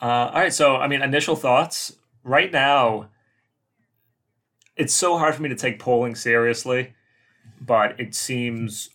[0.00, 1.98] Uh, all right, so I mean, initial thoughts.
[2.24, 3.10] Right now,
[4.74, 6.94] it's so hard for me to take polling seriously,
[7.60, 8.88] but it seems,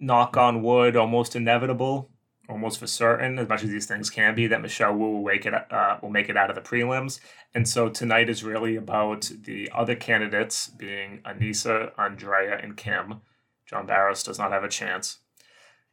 [0.00, 2.08] knock on wood, almost inevitable
[2.48, 5.46] almost for certain, as much as these things can be, that Michelle Wu will make
[5.46, 7.20] it uh, will make it out of the prelims.
[7.54, 13.22] And so tonight is really about the other candidates being Annissa, Andrea, and Kim.
[13.66, 15.18] John Barros does not have a chance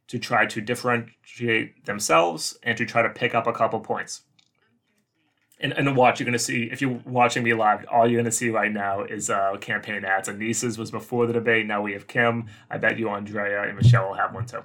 [0.08, 4.24] to try to differentiate themselves and to try to pick up a couple points.
[5.60, 8.26] And, and watch, you're going to see, if you're watching me live, all you're going
[8.26, 10.28] to see right now is uh, campaign ads.
[10.28, 11.68] And Annissa's was before the debate.
[11.68, 12.48] Now we have Kim.
[12.70, 14.64] I bet you Andrea and Michelle will have one too.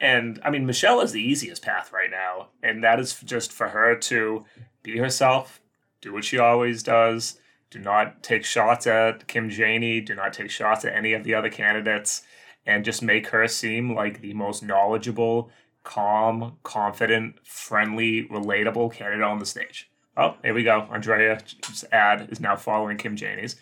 [0.00, 2.48] And I mean, Michelle is the easiest path right now.
[2.62, 4.44] And that is just for her to
[4.82, 5.60] be herself,
[6.00, 7.38] do what she always does,
[7.74, 11.34] do not take shots at Kim Janey, do not take shots at any of the
[11.34, 12.22] other candidates,
[12.64, 15.50] and just make her seem like the most knowledgeable,
[15.82, 19.90] calm, confident, friendly, relatable candidate on the stage.
[20.16, 20.86] Oh, here we go.
[20.88, 23.56] Andrea's ad is now following Kim Janey's.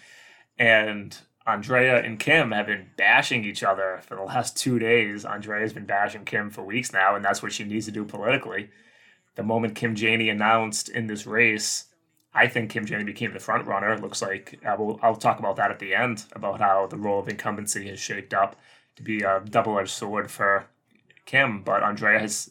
[0.58, 5.24] And Andrea and Kim have been bashing each other for the last two days.
[5.24, 8.68] Andrea's been bashing Kim for weeks now, and that's what she needs to do politically.
[9.36, 11.86] The moment Kim Janey announced in this race,
[12.34, 13.98] I think Kim Janey became the front runner.
[13.98, 17.20] Looks like uh, we'll, I'll talk about that at the end about how the role
[17.20, 18.56] of incumbency has shaped up
[18.96, 20.66] to be a double-edged sword for
[21.26, 21.62] Kim.
[21.62, 22.50] But Andrea has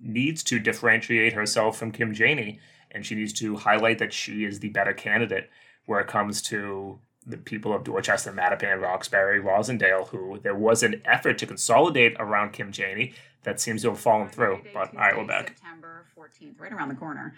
[0.00, 2.58] needs to differentiate herself from Kim Janey,
[2.90, 5.50] and she needs to highlight that she is the better candidate
[5.86, 11.02] where it comes to the people of Dorchester, Mattapan, Roxbury, Roslindale, who there was an
[11.04, 13.12] effort to consolidate around Kim Janey
[13.42, 14.62] that seems to have fallen through.
[14.72, 15.48] But all right, we're back.
[15.48, 17.34] September 14th, right around the corner.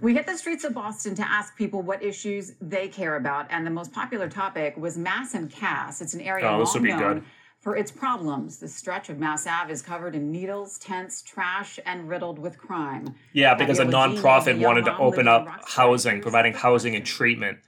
[0.00, 3.66] We hit the streets of Boston to ask people what issues they care about, and
[3.66, 6.02] the most popular topic was Mass and Cass.
[6.02, 7.24] It's an area Oh, long be known good.
[7.60, 8.58] for its problems.
[8.58, 13.14] The stretch of Mass Ave is covered in needles, tents, trash, and riddled with crime.
[13.32, 17.58] Yeah, because a Fabiola Jean, nonprofit wanted to open up housing, providing housing and treatment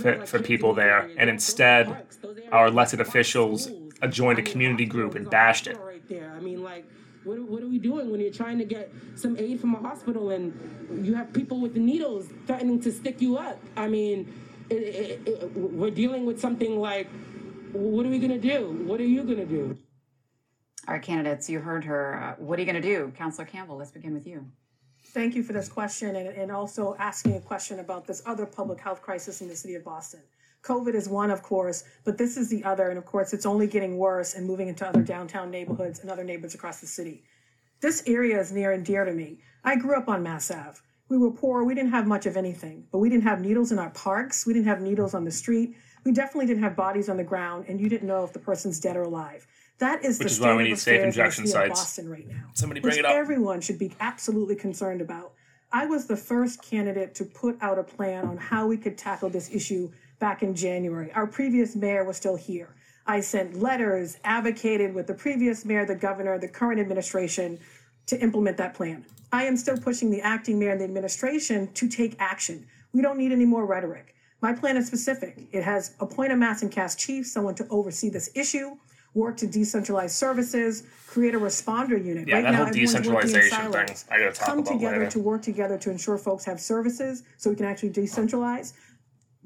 [0.00, 1.10] for, for people there.
[1.18, 2.06] And instead,
[2.52, 3.68] our elected officials
[4.00, 5.76] uh, joined a community group and bashed it.
[5.78, 6.32] Right there.
[6.36, 6.84] I mean, like,
[7.24, 9.78] what, are- what are we doing when you're trying to get some aid from a
[9.78, 10.52] hospital and
[11.06, 13.58] you have people with the needles threatening to stick you up?
[13.76, 14.32] I mean,
[14.70, 17.08] it, it, it, we're dealing with something like,
[17.72, 18.70] what are we gonna do?
[18.86, 19.76] What are you gonna do?
[20.88, 22.20] All right, candidates, you heard her.
[22.20, 23.12] Uh, what are you going to do?
[23.16, 24.44] Councillor Campbell, let's begin with you.
[25.14, 28.80] Thank you for this question and, and also asking a question about this other public
[28.80, 30.22] health crisis in the city of Boston.
[30.62, 32.88] COVID is one, of course, but this is the other.
[32.88, 36.24] And of course, it's only getting worse and moving into other downtown neighborhoods and other
[36.24, 37.24] neighborhoods across the city.
[37.80, 39.40] This area is near and dear to me.
[39.64, 40.78] I grew up on Mass Ave.
[41.08, 41.64] We were poor.
[41.64, 44.46] We didn't have much of anything, but we didn't have needles in our parks.
[44.46, 45.74] We didn't have needles on the street.
[46.04, 48.80] We definitely didn't have bodies on the ground, and you didn't know if the person's
[48.80, 49.46] dead or alive.
[49.78, 51.80] That is Which the is why we need safe in injection sites.
[51.80, 53.14] Boston right now Somebody bring it up.
[53.14, 55.32] everyone should be absolutely concerned about.
[55.72, 59.28] I was the first candidate to put out a plan on how we could tackle
[59.28, 59.90] this issue
[60.22, 61.10] back in January.
[61.14, 62.68] Our previous mayor was still here.
[63.08, 67.58] I sent letters, advocated with the previous mayor, the governor, the current administration
[68.06, 69.04] to implement that plan.
[69.32, 72.64] I am still pushing the acting mayor and the administration to take action.
[72.92, 74.14] We don't need any more rhetoric.
[74.40, 75.48] My plan is specific.
[75.50, 78.76] It has appoint a Mass and Cass chief, someone to oversee this issue,
[79.14, 82.28] work to decentralize services, create a responder unit.
[82.28, 84.72] Yeah, right that now, whole everyone's working in decentralization thing, I gotta talk Come about
[84.72, 85.10] together later.
[85.10, 88.72] to work together to ensure folks have services so we can actually decentralize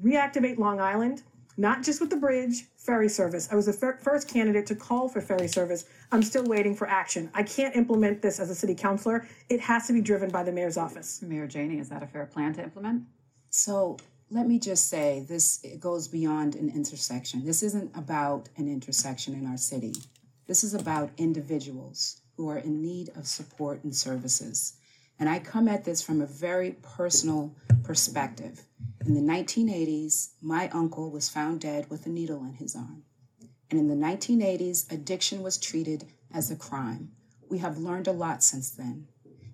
[0.03, 1.23] reactivate Long Island,
[1.57, 3.49] not just with the bridge, ferry service.
[3.51, 5.85] I was the fir- first candidate to call for ferry service.
[6.11, 7.29] I'm still waiting for action.
[7.33, 9.27] I can't implement this as a city councilor.
[9.49, 11.21] It has to be driven by the mayor's office.
[11.21, 13.03] Mayor Janey, is that a fair plan to implement?
[13.49, 13.97] So
[14.29, 17.45] let me just say this it goes beyond an intersection.
[17.45, 19.93] This isn't about an intersection in our city.
[20.47, 24.73] This is about individuals who are in need of support and services.
[25.19, 28.63] And I come at this from a very personal perspective.
[29.05, 33.03] In the 1980s, my uncle was found dead with a needle in his arm.
[33.69, 37.11] And in the 1980s, addiction was treated as a crime.
[37.49, 39.07] We have learned a lot since then.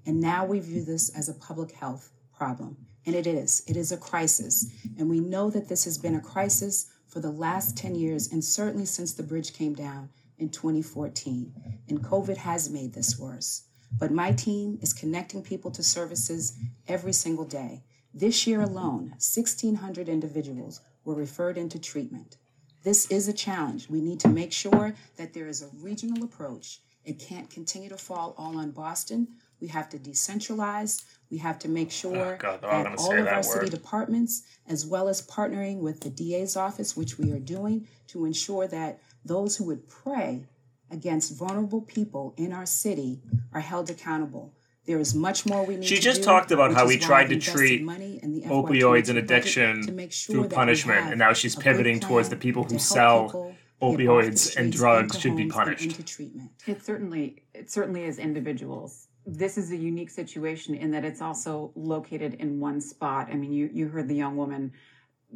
[0.06, 2.78] And now we view this as a public health problem.
[3.06, 3.64] And it is.
[3.68, 4.72] It is a crisis.
[4.98, 8.44] And we know that this has been a crisis for the last 10 years and
[8.44, 11.54] certainly since the bridge came down in 2014.
[11.90, 13.64] And COVID has made this worse.
[14.00, 17.84] But my team is connecting people to services every single day.
[18.14, 22.38] This year alone, 1,600 individuals were referred into treatment.
[22.84, 23.90] This is a challenge.
[23.90, 26.80] We need to make sure that there is a regional approach.
[27.06, 29.28] It can't continue to fall all on Boston.
[29.62, 31.04] We have to decentralize.
[31.32, 34.86] We have to make sure Oh, God, that all of that our city departments, as
[34.86, 39.56] well as partnering with the DA's office, which we are doing, to ensure that those
[39.56, 40.46] who would prey
[40.94, 43.20] against vulnerable people in our city
[43.54, 44.54] are held accountable.
[44.86, 46.02] There is much more we need She to do.
[46.02, 48.42] She just do, talked about how how is we tried to treat money in the
[48.42, 52.64] opioids and addiction to make sure through punishment, and now she's pivoting towards the people
[52.64, 56.06] who to sell people opioids and drugs should be punished.
[56.08, 56.52] Treatment.
[56.68, 59.08] It certainly, it certainly is individuals.
[59.26, 63.30] This is a unique situation in that it's also located in one spot.
[63.32, 64.74] I mean, you, you heard the young woman.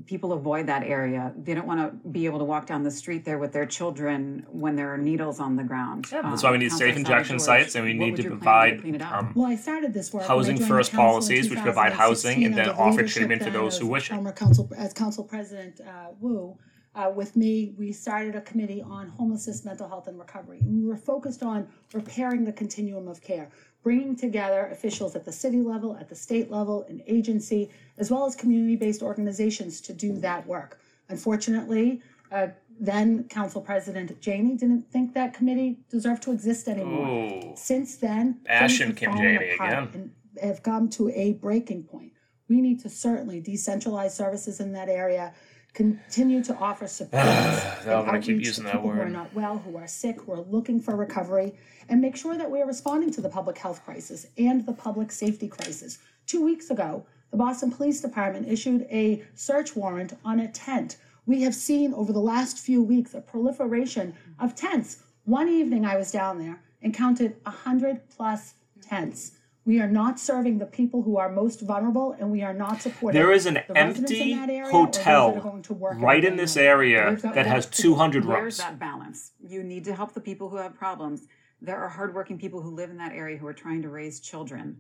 [0.06, 1.34] People avoid that area.
[1.38, 4.46] They don't want to be able to walk down the street there with their children
[4.50, 6.06] when there are needles on the ground.
[6.12, 8.82] That's why we need safe injection sites, and we need to your plan be provide
[8.82, 9.14] clean it up?
[9.14, 10.26] um, Well, I started this work.
[10.28, 13.88] housing first policies, which provide housing and then under offer treatment to then those who
[13.88, 14.14] wish it.
[14.14, 16.58] Former council, as council president uh, Wu,
[16.96, 20.60] uh, with me, we started a committee on homelessness, mental health, and recovery.
[20.62, 23.50] And we were focused on repairing the continuum of care,
[23.88, 28.26] bringing together officials at the city level, at the state level, an agency, as well
[28.26, 30.78] as community-based organizations to do that work.
[31.08, 32.02] Unfortunately,
[32.34, 32.48] uh,
[32.82, 37.08] then Council President Janey didn't think that committee deserved to exist anymore.
[37.08, 37.54] Ooh.
[37.56, 39.90] Since then, things have Kim Janey again.
[39.94, 40.12] and
[40.44, 42.12] have come to a breaking point.
[42.50, 45.34] We need to certainly decentralize services in that area,
[45.74, 49.10] continue to offer support and I'm gonna keep outreach using to that people who are
[49.10, 51.54] not well, who are sick, who are looking for recovery,
[51.90, 55.12] and make sure that we are responding to the public health crisis and the public
[55.12, 56.00] safety crisis.
[56.26, 60.98] Two weeks ago, the Boston Police Department issued a search warrant on a tent.
[61.26, 65.04] We have seen over the last few weeks a proliferation of tents.
[65.26, 69.34] One evening I was down there and counted 100 plus tents.
[69.68, 73.20] We are not serving the people who are most vulnerable, and we are not supporting.
[73.20, 75.74] There is an the residents empty in that area or those that hotel going to
[75.74, 77.90] work right in this area We've that has to do.
[77.90, 78.58] 200 Where's rooms.
[78.60, 79.34] that balance?
[79.46, 81.28] You need to help the people who have problems.
[81.62, 84.80] There are hardworking people who live in that area who are trying to raise children.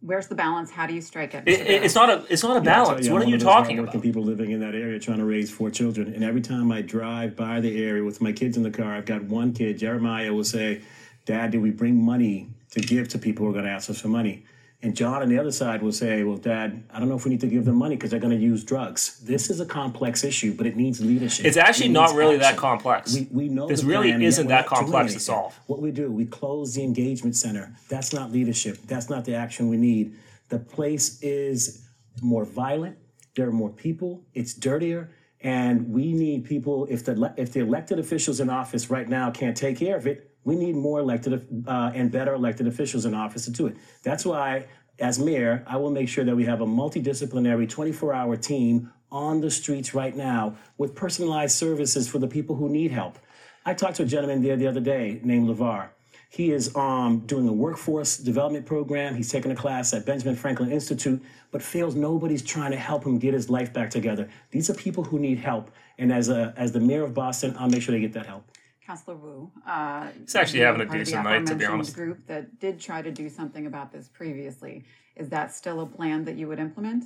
[0.00, 0.70] Where's the balance?
[0.70, 1.42] How do you strike it?
[1.48, 3.06] It, it- it's not a it's not a Yeah, I'll balance.
[3.08, 4.02] I'm What are one you of those talking hardworking about?
[4.04, 6.14] people living in that area trying to raise four children.
[6.14, 9.04] And every time I drive by the area with my kids in the car, I've
[9.06, 10.82] got one kid, Jeremiah, will say,
[11.24, 14.00] Dad, did we bring money to give to people who are going to ask us
[14.00, 14.44] for money?
[14.84, 17.30] And John on the other side will say, Well, Dad, I don't know if we
[17.30, 19.20] need to give them money because they're going to use drugs.
[19.20, 21.46] This is a complex issue, but it needs leadership.
[21.46, 23.14] It's actually It not really that complex.
[23.14, 25.58] We, we know This really isn't that complex to solve.
[25.66, 27.72] What we do, we close the engagement center.
[27.88, 28.78] That's not leadership.
[28.86, 30.16] That's not the action we need.
[30.48, 31.86] The place is
[32.20, 32.98] more violent.
[33.36, 34.24] There are more people.
[34.34, 36.86] It's dirtier, and we need people.
[36.90, 40.31] If the if the elected officials in office right now can't take care of it,
[40.44, 43.76] we need more elected uh, and better elected officials in office to do it.
[44.02, 44.66] That's why,
[44.98, 49.50] as mayor, I will make sure that we have a multidisciplinary, 24-hour team on the
[49.50, 53.18] streets right now with personalized services for the people who need help.
[53.64, 55.90] I talked to a gentleman there the other day named LeVar.
[56.32, 59.14] He is um, doing a workforce development program.
[59.14, 63.18] He's taking a class at Benjamin Franklin Institute, but feels nobody's trying to help him
[63.18, 64.30] get his life back together.
[64.50, 65.70] These are people who need help.
[65.98, 68.50] And as, a, as the mayor of Boston, I'll make sure they get that help.
[68.92, 69.50] Councilor Wu.
[69.66, 71.94] Uh, He's actually having a part of the decent night, to be aforementioned honest.
[71.94, 74.84] Group that did try to do something about this previously.
[75.16, 77.04] Is that still a plan that you would implement?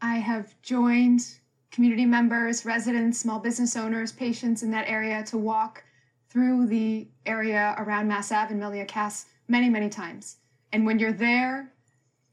[0.00, 1.22] I have joined
[1.72, 5.82] community members, residents, small business owners, patients in that area to walk
[6.28, 10.36] through the area around Mass Ave and Melnia Cass many, many times.
[10.72, 11.72] And when you're there,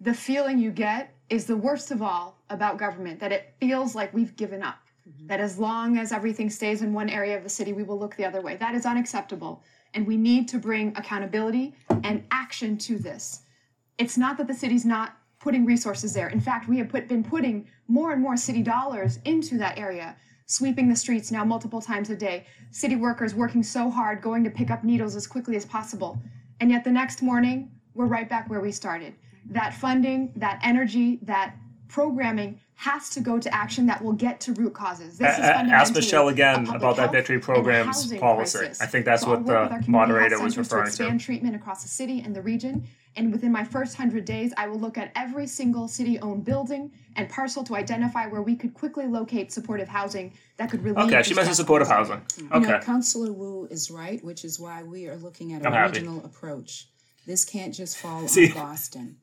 [0.01, 4.14] the feeling you get is the worst of all about government that it feels like
[4.14, 4.78] we've given up.
[5.12, 5.28] Mm-hmm.
[5.28, 8.16] That as long as everything stays in one area of the city, we will look
[8.16, 8.55] the other way.
[8.55, 9.64] That is unacceptable.
[9.93, 13.41] And we need to bring accountability and action to this.
[13.97, 16.30] It's not that the city's not putting resources there.
[16.30, 20.16] In fact, we have put, been putting more and more city dollars into that area,
[20.45, 24.49] sweeping the streets now multiple times a day, city workers working so hard, going to
[24.49, 26.22] pick up needles as quickly as possible.
[26.59, 29.16] And yet the next morning, we're right back where we started.
[29.49, 31.55] That funding, that energy, that
[31.88, 35.20] programming has to go to action that will get to root causes.
[35.20, 38.58] This is Ask Michelle again about that Victory Programs policy.
[38.58, 38.82] Crisis.
[38.82, 40.90] I think that's so what the moderator was referring to.
[40.90, 42.88] Expand treatment across the city and the region.
[43.16, 46.92] And within my first 100 days, I will look at every single city owned building
[47.18, 51.06] and parcel to identify where we could quickly locate supportive housing that could relieve.
[51.06, 52.22] Okay, she mentioned supportive housing.
[52.52, 52.66] Okay.
[52.66, 55.92] You know, Councilor Wu is right, which is why we are looking at a I'm
[55.92, 56.26] regional happy.
[56.26, 56.88] approach.
[57.28, 59.18] This can't just fall See, on Boston.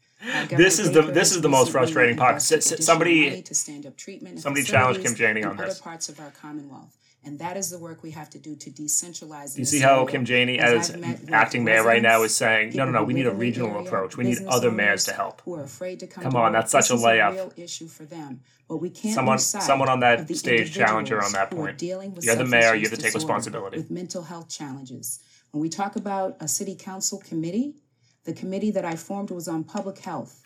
[0.50, 2.42] This is the this is the most frustrating part.
[2.42, 5.76] Somebody to stand up treatment somebody challenged Kim Janey on this.
[5.76, 6.96] Other parts of our Commonwealth.
[7.24, 9.58] And that is the work we have to do to decentralize.
[9.58, 10.96] You see how Kim Janey, as,
[11.30, 14.16] acting mayor right now, is saying, no, no, no, we need a regional approach.
[14.16, 15.42] We need other mayors to help.
[15.42, 17.58] Who are afraid to come, come on, that's such a layup.
[17.58, 18.40] issue for them.
[18.68, 21.82] But we can't someone, someone on that stage challenge her on that point.
[21.82, 22.74] You're the mayor.
[22.74, 25.20] You have to take responsibility with mental health challenges.
[25.50, 27.74] When we talk about a city council committee,
[28.28, 30.42] the committee that I formed was on public health.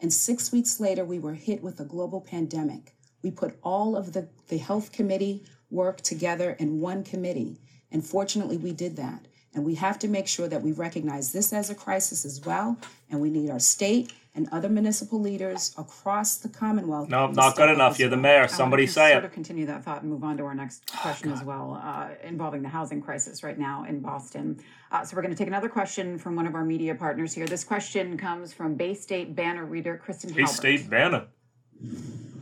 [0.00, 2.94] And six weeks later, we were hit with a global pandemic.
[3.22, 7.58] We put all of the, the health committee work together in one committee.
[7.90, 9.28] And fortunately, we did that.
[9.54, 12.76] And we have to make sure that we recognize this as a crisis as well.
[13.08, 17.08] And we need our state and other municipal leaders across the Commonwealth.
[17.08, 17.98] No, not good enough.
[17.98, 18.48] You're the mayor.
[18.48, 19.14] Somebody say it.
[19.14, 21.42] Sort of continue that thought and move on to our next oh, question oh, as
[21.44, 24.58] well, uh, involving the housing crisis right now in Boston.
[24.90, 27.46] Uh, so we're going to take another question from one of our media partners here.
[27.46, 30.32] This question comes from Bay State Banner reader Kristen.
[30.32, 31.26] Bay State Banner.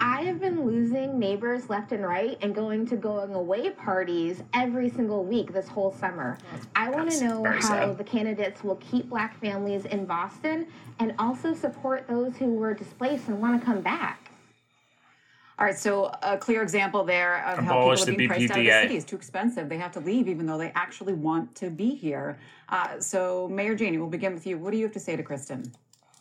[0.02, 4.88] I have been losing neighbors left and right and going to going away parties every
[4.88, 6.38] single week this whole summer.
[6.74, 7.98] I want to know how sad.
[7.98, 10.66] the candidates will keep black families in Boston
[11.00, 14.30] and also support those who were displaced and want to come back.
[15.58, 18.64] All right, so a clear example there of how people are being priced out of
[18.64, 19.68] the city is too expensive.
[19.68, 22.38] They have to leave even though they actually want to be here.
[22.70, 24.56] Uh, so, Mayor Janey, we'll begin with you.
[24.56, 25.70] What do you have to say to Kristen?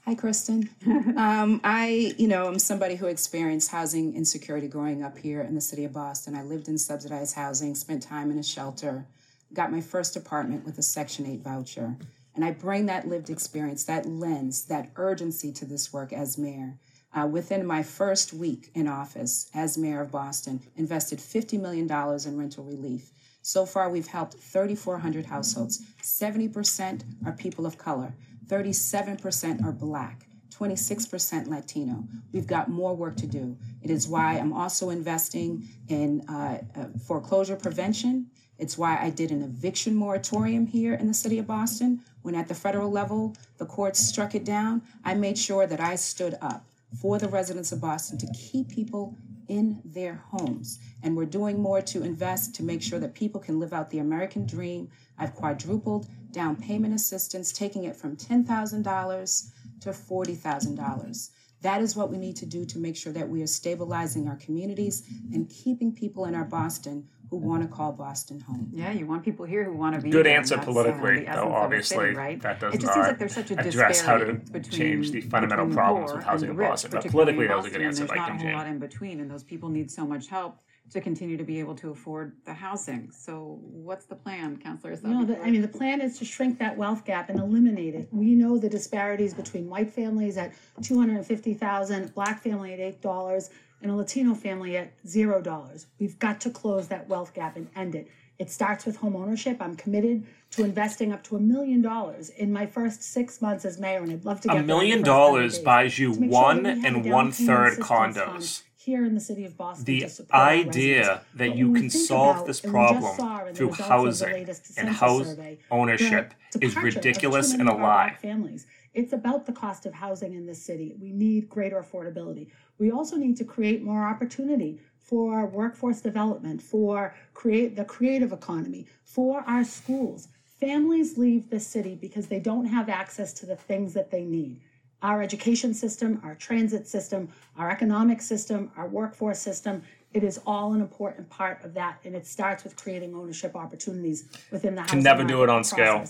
[0.10, 0.68] Hi, Kristen.
[1.18, 5.62] um, I, you know, I'm somebody who experienced housing insecurity growing up here in the
[5.62, 6.34] city of Boston.
[6.34, 9.05] I lived in subsidized housing, spent time in a shelter,
[9.53, 11.95] got my first apartment with a Section 8 voucher.
[12.34, 16.80] And I bring that lived experience, that lens, that urgency to this work as mayor.
[17.14, 22.36] Uh, within my first week in office as mayor of Boston, invested $50 million in
[22.36, 23.12] rental relief.
[23.43, 25.84] So far, we've helped 3,400 households.
[26.01, 28.14] 70% are people of color.
[28.50, 32.04] 37% are Black, 26% Latino.
[32.34, 33.56] We've got more work to do.
[33.84, 38.28] It is why I'm also investing in uh, uh, foreclosure prevention.
[38.58, 42.02] It's why I did an eviction moratorium here in the city of Boston.
[42.24, 45.95] When at the federal level, the courts struck it down, I made sure that I
[45.95, 46.66] stood up
[47.00, 49.16] for the residents of Boston to keep people
[49.50, 50.80] in their homes.
[51.04, 54.00] And we're doing more to invest to make sure that people can live out the
[54.00, 54.89] American dream.
[55.18, 61.30] I've quadrupled down payment assistance, taking it from $10,000 to $40,000.
[61.62, 64.38] That is what we need to do to make sure that we are stabilizing our
[64.38, 68.69] communities and keeping people in our Boston who want to call Boston home.
[68.73, 70.09] Yeah, you want people here who want to be.
[70.09, 71.53] Good answer politically, uh, though.
[71.53, 72.41] Obviously, city, right?
[72.41, 75.21] that does it just not seems like there's such a address how to change the
[75.21, 76.91] fundamental problems with housing in Boston.
[76.91, 79.19] But politically, that was a good answer by There's not a whole lot in between,
[79.19, 80.59] and those people need so much help
[80.91, 83.11] to continue to be able to afford the housing.
[83.11, 84.97] So, what's the plan, Councillor?
[85.03, 88.09] No, the, I mean the plan is to shrink that wealth gap and eliminate it.
[88.11, 92.73] We know the disparities between white families at two hundred and fifty thousand, black family
[92.73, 93.51] at eight dollars,
[93.82, 95.88] and a Latino family at zero dollars.
[95.99, 98.09] We've got to close that wealth gap and end it.
[98.38, 99.57] It starts with home ownership.
[99.59, 103.80] I'm committed to investing up to a million dollars in my first six months as
[103.80, 107.32] mayor, and I'd love to get a million dollars buys you one sure and one
[107.32, 109.86] third condos here in the city of Boston.
[109.86, 116.75] The idea that you can solve this problem through housing and house survey, ownership is
[116.77, 118.17] ridiculous and a lie.
[118.21, 118.65] Families.
[118.93, 120.95] It's about the cost of housing in this city.
[120.99, 122.47] We need greater affordability.
[122.80, 128.32] We also need to create more opportunity for our workforce development, for create the creative
[128.32, 130.30] economy, for our schools.
[130.59, 134.61] Families leave the city because they don't have access to the things that they need
[135.01, 140.73] our education system, our transit system, our economic system, our workforce system It is all
[140.73, 144.97] an important part of that, and it starts with creating ownership opportunities within the housing
[144.97, 146.03] Can never do it on scale.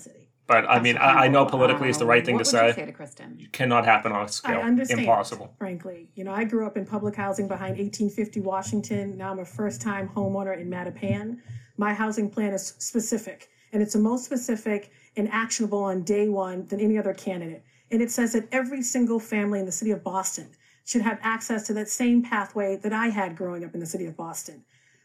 [0.50, 0.68] Our city.
[0.68, 2.72] But I mean, I, I know politically it's the right thing what to would you
[2.72, 2.76] say.
[2.76, 3.48] say to Kristen?
[3.52, 4.60] Cannot happen on a I scale.
[4.60, 5.02] understand.
[5.02, 5.54] Impossible.
[5.58, 9.18] Frankly, you know, I grew up in public housing behind 1850 Washington.
[9.18, 11.38] Now I'm a first-time homeowner in Mattapan.
[11.78, 16.66] My housing plan is specific, and it's the most specific and actionable on day one
[16.68, 17.64] than any other candidate.
[17.92, 20.50] And it says that every single family in the city of Boston
[20.86, 24.06] should have access to that same pathway that I had growing up in the city
[24.06, 24.64] of Boston.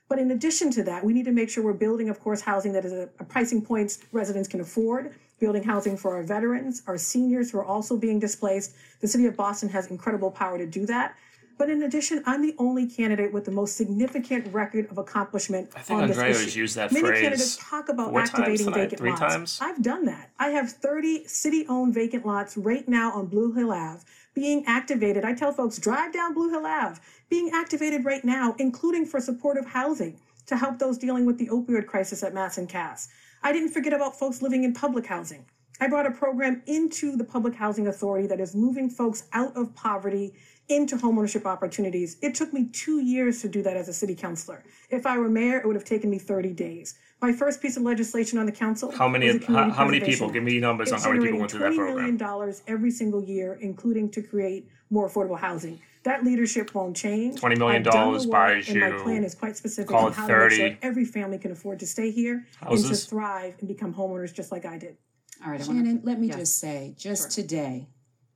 [0.09, 2.73] But in addition to that, we need to make sure we're building, of course, housing
[2.73, 6.99] that is a, a pricing points residents can afford, building housing for our veterans, our
[6.99, 8.75] seniors who are also being displaced.
[9.01, 11.17] The city of Boston has incredible power to do that.
[11.57, 15.81] But in addition, I'm the only candidate with the most significant record of accomplishment I
[15.81, 16.45] think on this Andrea issue.
[16.45, 19.21] has used that Many phrase candidates talk about activating tonight, vacant lots.
[19.21, 19.59] times.
[19.63, 20.31] I've done that.
[20.39, 24.03] I have 30 city-owned vacant lots right now on Blue Hill Ave
[24.35, 25.25] being activated.
[25.25, 29.67] I tell folks, drive down Blue Hill Ave, being activated right now, including for supportive
[29.67, 33.09] housing to help those dealing with the opioid crisis at Mass and Cass.
[33.45, 35.45] I didn't forget about folks living in public housing.
[35.79, 39.75] I brought a program into the Public Housing Authority that is moving folks out of
[39.75, 40.33] poverty
[40.69, 42.17] into homeownership opportunities.
[42.23, 44.65] It took me two years to do that as a city councilor.
[44.89, 46.95] If I were mayor, it would have taken me 30 days.
[47.21, 48.93] My first piece of legislation on the council.
[48.93, 49.37] How many?
[49.39, 50.31] How, how many people?
[50.31, 52.17] Give me numbers on how many people went through that $20 million program.
[52.17, 55.81] dollars every single year, including to create more affordable housing.
[56.05, 57.41] That leadership won't change.
[57.41, 60.07] $20 million I've done the work, buys and my you, plan is quite specific call
[60.07, 62.79] on it how to make sure 30 every family can afford to stay here and
[62.85, 64.97] to thrive and become homeowners just like I did.
[65.45, 66.37] All right, I wanna- Shannon, let me Yes.
[66.37, 67.89] just say, just today,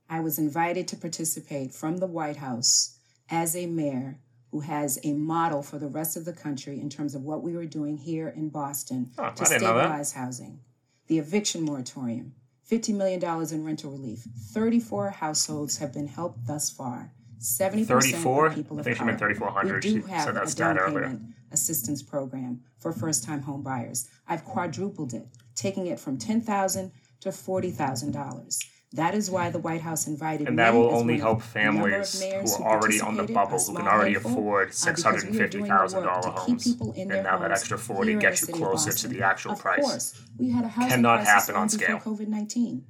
[0.09, 2.97] I was invited to participate from the White House
[3.29, 4.19] as a mayor
[4.51, 7.55] who has a model for the rest of the country in terms of what we
[7.55, 9.81] were doing here in Boston Oh, to I didn't know that.
[9.83, 10.59] stabilize housing.
[11.05, 12.33] The eviction moratorium,
[12.67, 14.23] $50 million in rental relief.
[14.53, 17.11] 34 households have been helped thus far.
[17.39, 18.47] 70% 34?
[18.47, 19.33] of people of think she meant color.
[19.33, 19.83] 3,400.
[19.83, 21.01] We do have that a down earlier.
[21.03, 21.21] payment
[21.51, 24.07] assistance program for first-time home buyers.
[24.27, 28.59] I've quadrupled it, taking it from 10,000 to $40,000.
[28.93, 30.47] That is why the White House invited me.
[30.47, 32.23] And that will only help a number of families
[32.57, 35.03] who are already on the bubble, who can already afford uh, because we are six
[35.03, 36.65] hundred and fifty thousand dollar homes.
[36.97, 39.83] And now that extra forty gets you closer to the actual of price.
[39.83, 41.97] course, we had a housing Cannot crisis happen on scale.
[41.99, 42.83] COVID nineteen.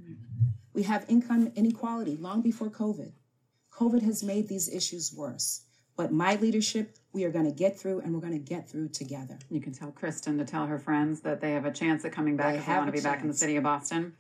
[0.74, 3.12] We have income inequality long before COVID.
[3.80, 5.62] COVID has made these issues worse.
[5.96, 8.90] But my leadership, we are going to get through, and we're going to get through
[8.90, 9.38] together.
[9.50, 12.38] You can tell Kristen to tell her friends that they have a chance at coming
[12.38, 14.14] back They if they want to a be back in the city of Boston.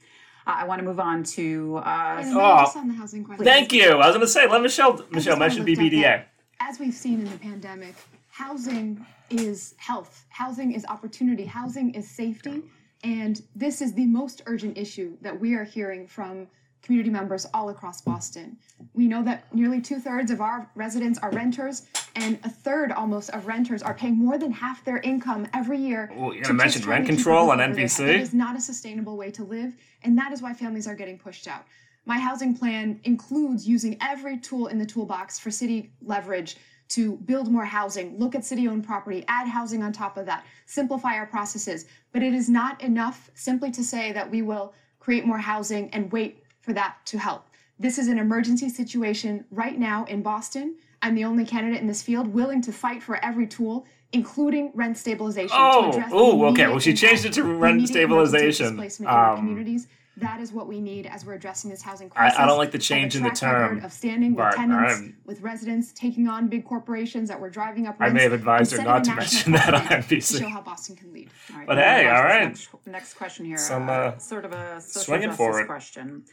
[0.47, 1.77] Uh, I want to move on to.
[1.77, 3.45] Uh, Oh, just on the housing question.
[3.45, 3.91] Thank you.
[3.91, 4.93] I was going to say, let Michelle.
[5.11, 6.23] Michelle just mention wanna lift up BPDA.
[6.61, 7.95] As we've seen in the pandemic,
[8.31, 12.63] housing is health, housing is opportunity, housing is safety.
[13.03, 16.47] And this is the most urgent issue that we are hearing from
[16.81, 18.57] community members all across Boston.
[18.93, 23.29] We know that nearly two thirds of our residents are renters, and a third almost
[23.31, 26.09] of renters are paying more than half their income every year.
[26.15, 27.89] Well, you're to gonna just mention rent to control on over their head.
[27.89, 28.05] NBC?
[28.05, 31.17] That is not a sustainable way to live, and that is why families are getting
[31.17, 31.65] pushed out.
[32.05, 36.57] My housing plan includes using every tool in the toolbox for city leverage
[36.89, 40.43] to build more housing, look at city owned property, add housing on top of that,
[40.65, 41.85] simplify our processes.
[42.11, 46.11] But it is not enough simply to say that we will create more housing and
[46.11, 47.47] wait for that to help.
[47.79, 50.75] This is an emergency situation right now in Boston.
[51.01, 54.97] I'm the only candidate in this field willing to fight for every tool, including rent
[54.97, 55.49] stabilization.
[55.59, 56.67] Oh, to address the ooh, okay.
[56.67, 58.67] Well, she changed it to rent stabilization.
[58.75, 59.87] displacement in our Um, communities.
[60.17, 62.37] That is what we need as we're addressing this housing crisis.
[62.37, 65.39] I don't like the I change in the term, of standing with tenants, I'm- with
[65.41, 68.83] residents, taking on big corporations that were driving up Rents, I may have advised her
[68.83, 70.37] not to mention that on NBC.
[70.39, 71.29] To show how Boston can lead.
[71.53, 72.49] all right, But hey, all right.
[72.49, 73.57] Next, next question here.
[73.57, 75.67] Some, uh, uh, sort of a social swinging justice for it.
[75.67, 76.25] question.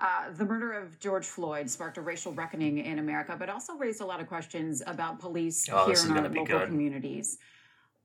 [0.00, 4.00] Uh, the murder of George Floyd sparked a racial reckoning in America, but also raised
[4.00, 6.66] a lot of questions about police Oh, here in our local good.
[6.68, 7.36] communities.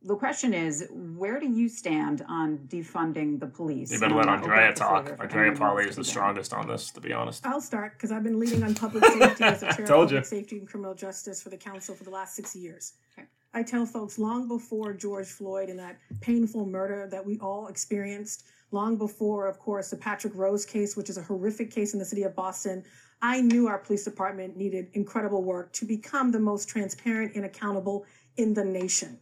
[0.04, 3.91] The question is, where do you stand on defunding the police?
[3.91, 5.20] You better And let Andrea up the floor talk.
[5.22, 6.12] Andrea anyone probably is the begin.
[6.12, 7.46] strongest on this, to be honest.
[7.48, 10.18] I'll start because I've been leading on public safety as a chair of Told you.
[10.18, 12.93] public safety and criminal justice for the council for the last six years.
[13.18, 13.28] Okay.
[13.56, 18.46] I tell folks long before George Floyd and that painful murder that we all experienced,
[18.76, 22.05] long before, of course, the Patrick Rose case, which is a horrific case in the
[22.05, 22.84] city of Boston,
[23.21, 28.05] I knew our police department needed incredible work to become the most transparent and accountable
[28.38, 29.17] in the nation.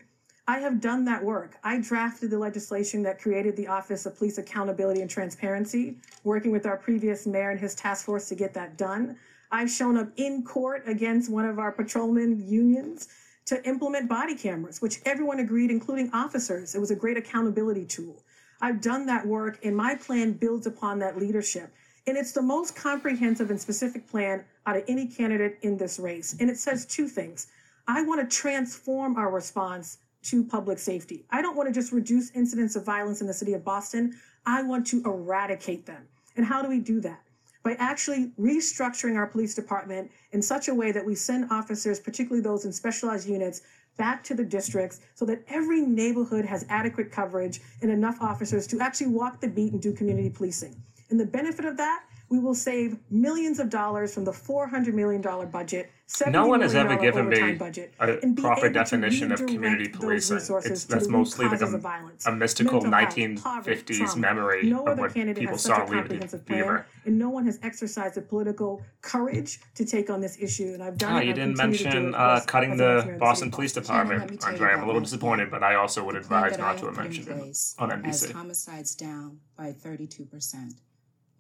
[0.46, 1.56] I have done that work.
[1.64, 6.66] I drafted the legislation that created the Office of Police Accountability and Transparency, working with
[6.66, 9.16] our previous mayor and his task force to get that done.
[9.52, 13.08] I've shown up in court against one of our patrolman unions
[13.46, 16.76] to implement body cameras, which everyone agreed, including officers.
[16.76, 18.23] It was a great accountability tool.
[18.64, 21.70] I've done that work, and my plan builds upon that leadership.
[22.08, 26.38] And it's the most comprehensive and specific plan out of any candidate in this race.
[26.40, 27.48] And it says two things.
[27.90, 31.26] I want to transform our response to public safety.
[31.30, 34.18] I don't want to just reduce incidents of violence in the city of Boston.
[34.46, 36.08] I want to eradicate them.
[36.38, 37.20] And how do we do that?
[37.64, 42.42] By actually restructuring our police department in such a way that we send officers, particularly
[42.42, 43.62] those in specialized units,
[43.98, 48.80] back to the districts so that every neighborhood has adequate coverage and enough officers to
[48.80, 50.76] actually walk the beat and do community policing.
[51.10, 52.04] And the benefit of that
[52.34, 55.22] we will save millions of dollars from the $400 million
[55.52, 55.92] budget.
[56.28, 60.38] No one has ever given me budget, a proper definition of community policing.
[60.66, 61.80] It's, that's mostly like a,
[62.26, 66.88] a mystical 1950s memory no of what people saw Leave It Beaver.
[67.06, 70.74] And no one has exercised the political courage to take on this issue.
[70.74, 71.28] And I've done oh, it.
[71.28, 74.74] You didn't mention uh, cutting the Boston Police Department, Andre.
[74.74, 78.08] I'm a little disappointed, but I also would advise not to mention it on NBC.
[78.08, 80.74] As homicides down by 32 percent.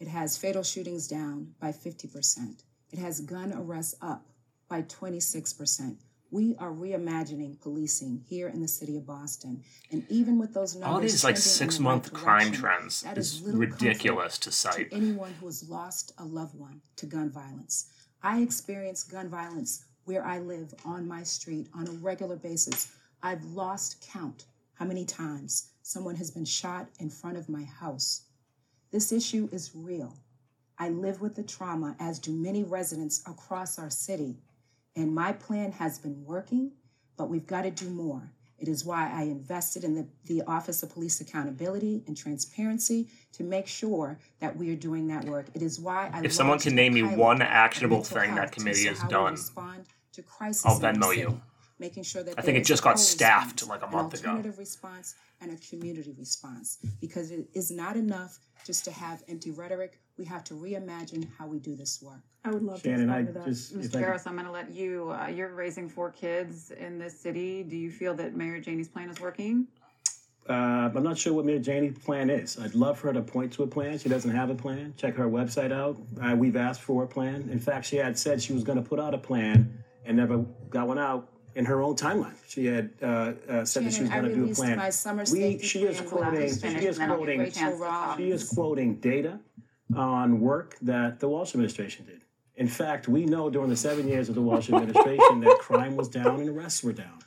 [0.03, 2.61] It has fatal shootings down by 50%.
[2.91, 4.25] It has gun arrests up
[4.67, 5.95] by 26%.
[6.29, 9.63] We are reimagining policing here in the city of Boston.
[9.93, 14.37] And even with those numbers, all these like six month right crime trends is ridiculous
[14.39, 14.91] to cite.
[14.91, 17.89] To anyone who has lost a loved one to gun violence.
[18.21, 22.91] I experience gun violence where I live on my street on a regular basis.
[23.21, 28.25] I've lost count how many times someone has been shot in front of my house
[28.93, 30.15] this issue is real.
[30.77, 34.37] I live with the trauma, as do many residents across our city.
[34.95, 36.71] And my plan has been working,
[37.17, 38.31] but we've got to do more.
[38.59, 43.43] It is why I invested in the, the Office of Police Accountability and Transparency to
[43.43, 45.47] make sure that we are doing that work.
[45.55, 46.21] It is why I.
[46.23, 49.37] If someone can name me one actionable thing that committee has done,
[50.63, 51.41] I'll Venmo you.
[51.83, 54.29] Making sure that I think it just got staffed like a month ago.
[54.29, 59.51] Alternative response and a community response because it is not enough just to have empty
[59.51, 59.99] rhetoric.
[60.17, 62.21] We have to reimagine how we do this work.
[62.45, 63.45] I would love Shannon, to I that.
[63.47, 63.99] just Mr.
[63.99, 65.11] Harris, I'm going to let you.
[65.11, 67.63] Uh, you're raising four kids in this city.
[67.63, 69.67] Do you feel that Mayor Janey's plan is working?
[70.47, 72.57] Uh, I'm not sure what Mayor Janey's plan is.
[72.57, 73.99] I'd love for her to point to a plan.
[73.99, 74.93] She doesn't have a plan.
[74.95, 75.97] Check her website out.
[76.21, 77.49] Uh, we've asked for a plan.
[77.51, 80.37] In fact, she had said she was going to put out a plan and never
[80.69, 82.35] got one out in her own timeline.
[82.47, 84.77] She had uh, uh, said Shannon, that she was going to do a plan.
[84.77, 86.49] My summer we, she is quoting.
[86.49, 87.51] She is quoting.
[88.17, 89.39] She is quoting data
[89.95, 92.21] on work that the Walsh administration did.
[92.55, 96.07] In fact, we know during the seven years of the Walsh administration that crime was
[96.07, 97.19] down and arrests were down.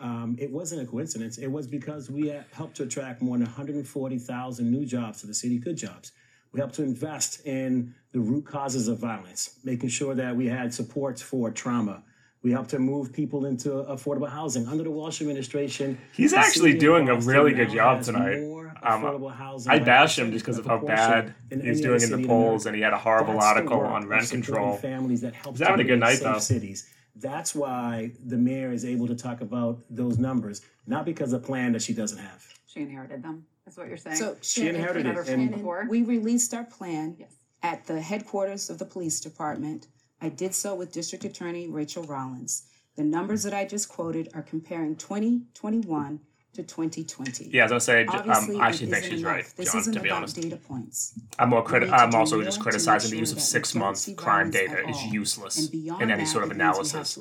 [0.00, 1.38] Um, it wasn't a coincidence.
[1.38, 5.58] It was because we helped to attract more than 140,000 new jobs to the city,
[5.58, 6.12] good jobs.
[6.52, 10.72] We helped to invest in the root causes of violence, making sure that we had
[10.72, 12.02] supports for trauma,
[12.42, 15.98] we helped to move people into affordable housing under the Walsh administration.
[16.12, 18.38] He's actually doing a really good job tonight.
[18.80, 19.26] Um,
[19.68, 22.82] I bash him just because of how bad he's doing in the polls, and he
[22.82, 24.76] had a horrible That's article on rent control.
[24.76, 26.38] Families that help he's having a good night though.
[26.38, 26.88] Cities.
[27.16, 31.46] That's why the mayor is able to talk about those numbers, not because of a
[31.46, 32.46] plan that she doesn't have.
[32.66, 33.44] She inherited them.
[33.64, 34.16] That's what you're saying.
[34.16, 35.28] So she inherited it.
[35.28, 37.34] And we released our plan yes.
[37.62, 39.88] at the headquarters of the police department
[40.20, 42.64] I did so with District Attorney Rachael Rollins.
[42.96, 46.20] The numbers that I just quoted are comparing 2021
[46.54, 47.50] to 2020.
[47.52, 49.32] Yeah, as I say, um, I actually think she's enough.
[49.32, 50.40] right, this John, isn't to be about honest.
[50.40, 51.16] data points.
[51.38, 55.04] I'm more criti- I'm also just criticizing the use of six month crime data is
[55.04, 57.14] useless in any sort of analysis.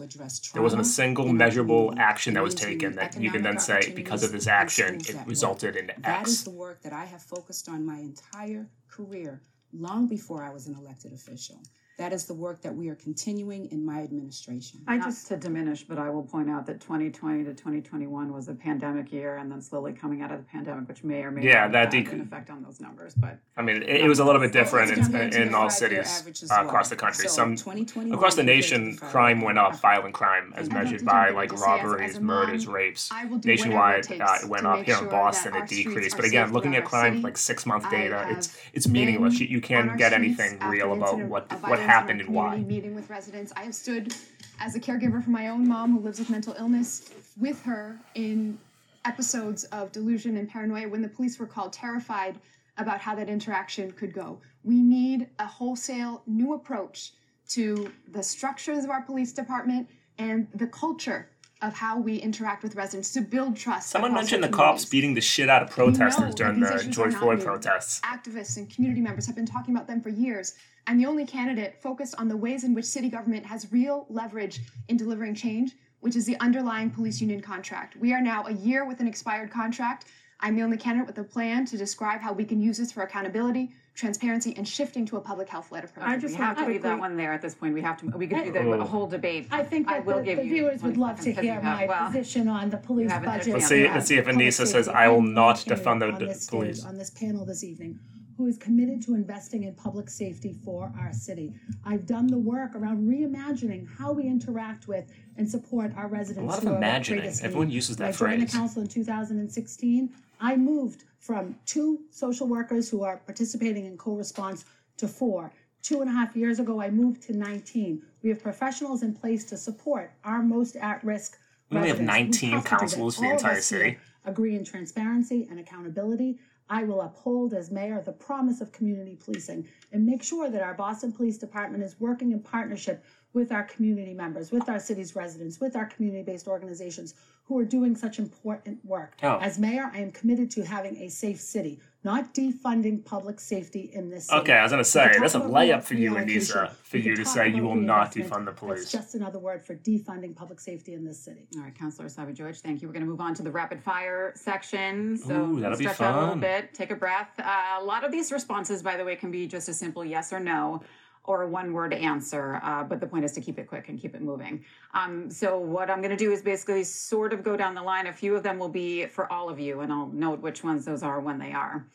[0.53, 4.23] There wasn't a single measurable action that was taken that you can then say because
[4.23, 6.01] of this action it resulted in X.
[6.01, 10.49] That is the work that I have focused on my entire career, long before I
[10.49, 11.61] was an elected official.
[11.97, 14.81] That is the work that we are continuing in my administration.
[14.87, 18.49] I Not just to diminish, but I will point out that 2020 to 2021 was
[18.49, 21.41] a pandemic year, and then slowly coming out of the pandemic, which may or may
[21.41, 23.15] yeah, not that have dec- an effect on those numbers.
[23.15, 26.65] But I mean, it, it was a little bit different in, in all cities uh,
[26.65, 27.27] across the country.
[27.27, 32.19] So Some across the nation, crime went up, violent crime, as measured by like robberies,
[32.19, 33.11] murders, rapes.
[33.43, 34.83] Nationwide, it, uh, it went up.
[34.83, 36.15] Here in Boston, it decreased.
[36.15, 39.39] But again, looking at crime like six month data, it's it's meaningless.
[39.39, 42.57] You, you can't get anything real about what what happened and why.
[42.57, 44.13] Meeting with residents, I have stood
[44.59, 47.09] as a caregiver for my own mom who lives with mental illness
[47.39, 48.57] with her in
[49.05, 52.37] episodes of delusion and paranoia when the police were called, terrified
[52.77, 54.39] about how that interaction could go.
[54.63, 57.13] We need a wholesale new approach
[57.49, 61.29] to the structures of our police department and the culture
[61.61, 63.89] of how we interact with residents to build trust.
[63.89, 67.99] Someone mentioned the cops beating the shit out of protesters during the George Floyd protests.
[68.01, 70.53] Activists and community members have been talking about them for years.
[70.85, 74.61] I'm the only candidate focused on the ways in which city government has real leverage
[74.87, 77.97] in delivering change, which is the underlying police union contract.
[77.97, 80.05] We are now a year with an expired contract.
[80.39, 83.01] I'm the only candidate with a plan to describe how we can use this for
[83.03, 83.71] accountability,
[84.07, 86.05] transparency, and shifting to a public health led approach.
[86.07, 87.73] I just We have to want leave that one there at this point.
[87.73, 88.83] We have to, we could do the Oh.
[88.85, 89.47] whole debate.
[89.51, 91.43] I think I that will the, give the you viewers would love to seconds 'cause
[91.45, 93.53] you hear have- my well, position on the police budget.
[93.53, 96.19] Let's see- let's see if public Annissa says, "I will not candidate defund the on
[96.19, 97.99] d- stage, police." On this panel this evening,
[98.37, 101.55] who is committed to investing in public safety for our city.
[101.83, 105.05] I've done the work around reimagining how we interact with
[105.37, 106.47] and support our residents.
[106.49, 107.33] lot of who are at imagining.
[107.41, 108.51] Everyone uses that I joined phrase.
[108.51, 110.09] the council in 2016.
[110.39, 114.65] I moved from two social workers who are participating in co-response
[114.97, 115.51] to four.
[115.81, 118.01] Two and a half years ago, I moved to 19.
[118.23, 121.37] We have professionals in place to support our most at-risk
[121.69, 122.41] We only have residents.
[122.41, 123.97] 19 have to do counselors for the entire city.
[124.25, 126.39] Agree in transparency and accountability.
[126.69, 130.73] I will uphold as mayor the promise of community policing and make sure that our
[130.73, 135.59] Boston Police Department is working in partnership with our community members, with our city's residents,
[135.59, 137.13] with our community-based organizations
[137.47, 139.15] who are doing such important work.
[139.23, 139.37] Oh.
[139.37, 144.09] As mayor, I am committed to having a safe city, not defunding public safety in
[144.09, 144.39] this city.
[144.41, 146.25] Okay, I was gonna say that's a layup for you, reallocation.
[146.27, 148.79] Annissa, for you to say you will not defund the police.
[148.79, 151.47] That's just another word for defunding public safety in this city.
[151.55, 152.87] All right, Councilor Essaibi George, thank you.
[152.89, 155.17] We're going to move on to the rapid fire section.
[155.17, 157.31] So Ooh, that'll be stretch out a little bit, take a breath.
[157.39, 160.33] Uh, a lot of these responses, by the way, can be just a simple yes
[160.33, 160.81] or no
[161.27, 162.59] or a one word answer.
[162.63, 164.63] Uh, but the point is to keep it quick and keep it moving.
[164.93, 168.07] Um, so what I'm going to do is basically sort of go down the line.
[168.07, 170.85] A few of them will be for all of you, and I'll note which ones
[170.85, 171.85] those are when they are.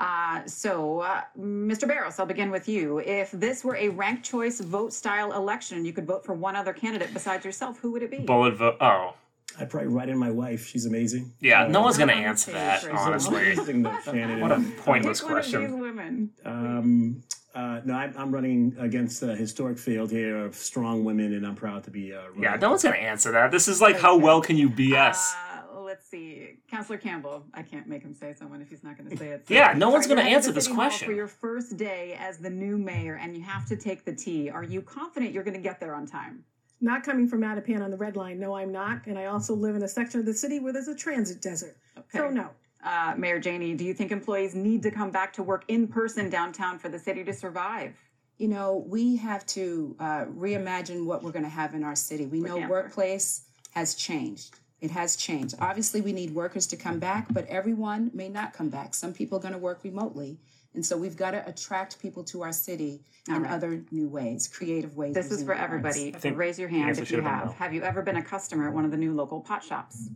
[0.00, 1.86] Uh, so, uh, Mr.
[1.86, 2.98] Barros, I'll begin with you.
[2.98, 6.72] If this were a ranked choice vote style election, you could vote for one other
[6.72, 7.78] candidate besides yourself.
[7.78, 8.18] Who would it be?
[8.18, 8.76] Bullet vote.
[8.80, 9.14] Oh,
[9.60, 10.66] I'd probably write in my wife.
[10.66, 11.30] She's amazing.
[11.40, 11.64] yeah.
[11.64, 13.52] Uh, No one's gonna answer that, honestly.
[13.52, 14.40] amazing, the candidate.
[14.42, 15.78] What a pointless Pick one of these question.
[15.78, 16.30] women.
[16.44, 17.22] Um,
[17.54, 21.54] uh, no, I'm, I'm running against a historic field here of strong women, and I'm
[21.54, 22.12] proud to be.
[22.14, 22.42] Uh, running.
[22.44, 23.50] Yeah, no one's gonna answer that.
[23.50, 25.34] This is like, how well can you BS?
[25.74, 26.54] Uh, let's see.
[26.70, 27.44] Councillor Campbell.
[27.52, 29.46] I can't make him say someone if he's not going to say it.
[29.48, 31.06] So- Yeah, no one's gonna answer this question.
[31.06, 34.48] For your first day as the new mayor, and you have to take the T.
[34.48, 36.44] Are you confident you're going to get there on time?
[36.80, 38.40] Not coming from Mattapan on the red line.
[38.40, 39.06] No, I'm not.
[39.06, 41.76] And I also live in a section of the city where there's a transit desert.
[41.96, 42.18] Okay.
[42.18, 42.48] So no.
[42.82, 46.28] Uh, Mayor Janey, do you think employees need to come back to work in person
[46.28, 47.94] downtown for the city to survive?
[48.38, 52.26] You know, we have to uh, reimagine what we're going to have in our city.
[52.26, 52.70] We know can't.
[52.70, 54.56] workplace has changed.
[54.80, 55.54] It has changed.
[55.60, 58.94] Obviously, we need workers to come back, but everyone may not come back.
[58.94, 60.40] Some people are going to work remotely.
[60.74, 63.52] And so we've got to attract people to our city in right.
[63.52, 65.14] other new ways, creative ways.
[65.14, 65.62] This is for arts.
[65.62, 66.10] everybody.
[66.10, 67.46] think Raise your hand if you have been have.
[67.46, 67.52] no.
[67.52, 70.08] Have you ever been a customer at one of the new local pot shops?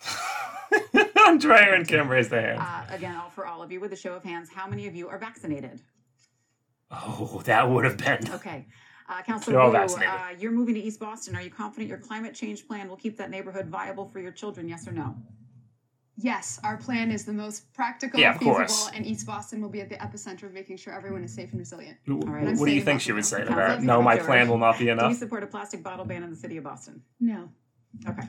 [1.36, 2.60] Andrea and Kim raised their hand.
[2.60, 4.48] Uh, again, all for all of you with a show of hands.
[4.48, 5.80] How many of you are vaccinated?
[6.90, 8.20] Oh, that would have been.
[8.34, 8.66] Okay.
[9.08, 11.36] Uh, Councilor They're Wu, uh, you're moving to East Boston.
[11.36, 14.68] Are you confident your climate change plan will keep that neighborhood viable for your children?
[14.68, 15.14] Yes or no?
[16.16, 18.90] Yes, our plan is the most practical, Yeah, of feasible, course.
[18.94, 21.60] and East Boston will be at the epicenter of making sure everyone is safe and
[21.60, 21.98] resilient.
[22.06, 22.56] What, right.
[22.56, 23.82] what do you think saying she would say to that?
[23.82, 24.26] No, my George.
[24.26, 25.04] plan will not be enough.
[25.04, 27.02] Do you support a plastic bottle ban in the city of Boston?
[27.20, 27.48] No.
[28.08, 28.22] Okay.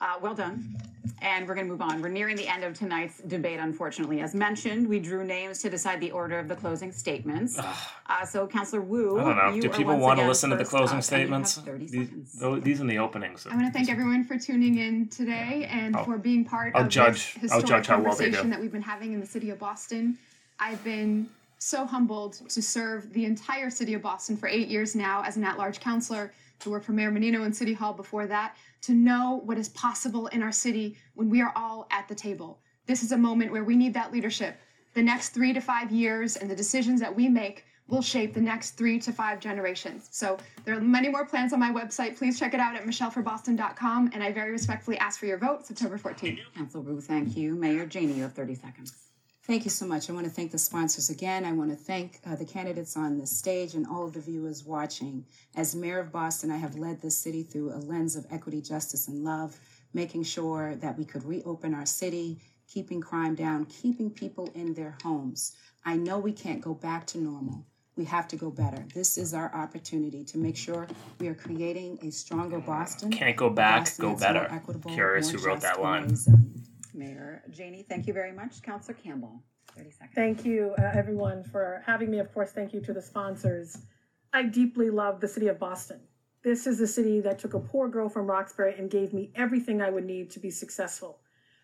[0.00, 0.76] Uh, well done.
[1.22, 2.02] And we're going to move on.
[2.02, 4.20] We're nearing the end of tonight's debate, unfortunately.
[4.20, 7.58] As mentioned, we drew names to decide the order of the closing statements.
[7.58, 9.54] Uh, so, Councilor Wu, I don't know.
[9.54, 11.54] you Do people want to listen to the closing up, and you have statements?
[11.90, 12.32] These, seconds.
[12.38, 13.46] tho- these are the openings.
[13.50, 16.82] I want to thank everyone for tuning in today and I'll- for being part I'll
[16.82, 18.30] of judge- this I'll historic judge how well they do.
[18.32, 20.18] conversation that we've been having in the city of Boston.
[20.60, 21.28] I've been
[21.58, 25.44] so humbled to serve the entire city of Boston for eight years now as an
[25.44, 26.30] at-large councilor,
[26.64, 30.42] work for Mayor Menino in City Hall before that, to know what is possible in
[30.42, 32.60] our city when we are all at the table.
[32.86, 34.58] This is a moment where we need that leadership.
[34.94, 38.40] The next three to five years and the decisions that we make will shape the
[38.40, 40.08] next three to five generations.
[40.10, 42.16] So there are many more plans on my website.
[42.16, 44.10] Please check it out at michelleforboston.com.
[44.12, 46.38] And I very respectfully ask for your vote September 14th.
[46.56, 47.54] Councilor Wu, thank you.
[47.54, 49.05] Mayor Janey, you have 30 seconds.
[49.46, 50.10] Thank you so much.
[50.10, 51.44] I want to thank the sponsors again.
[51.44, 54.64] I want to thank uh, the candidates on the stage and all of the viewers
[54.64, 55.24] watching.
[55.54, 59.06] As mayor of Boston, I have led this city through a lens of equity, justice,
[59.06, 59.56] and love,
[59.94, 64.96] making sure that we could reopen our city, keeping crime down, keeping people in their
[65.04, 65.54] homes.
[65.84, 67.64] I know we can't go back to normal.
[67.96, 68.84] We have to go better.
[68.94, 70.88] This is our opportunity to make sure
[71.20, 73.12] we are creating a stronger Boston.
[73.12, 74.48] Can't go back, Boston go better.
[74.50, 76.16] equitable, Curious who wrote that line.
[76.96, 78.62] Mayor Janey, thank you very much.
[78.62, 79.42] Councilor Campbell,
[79.76, 80.12] 30 seconds.
[80.14, 82.18] Thank you, uh, everyone, for having me.
[82.18, 83.78] Of course, thank you to the sponsors.
[84.32, 86.00] I deeply love the city of Boston.
[86.42, 89.82] This is the city that took a poor girl from Roxbury and gave me everything
[89.82, 91.20] I would need to be successful.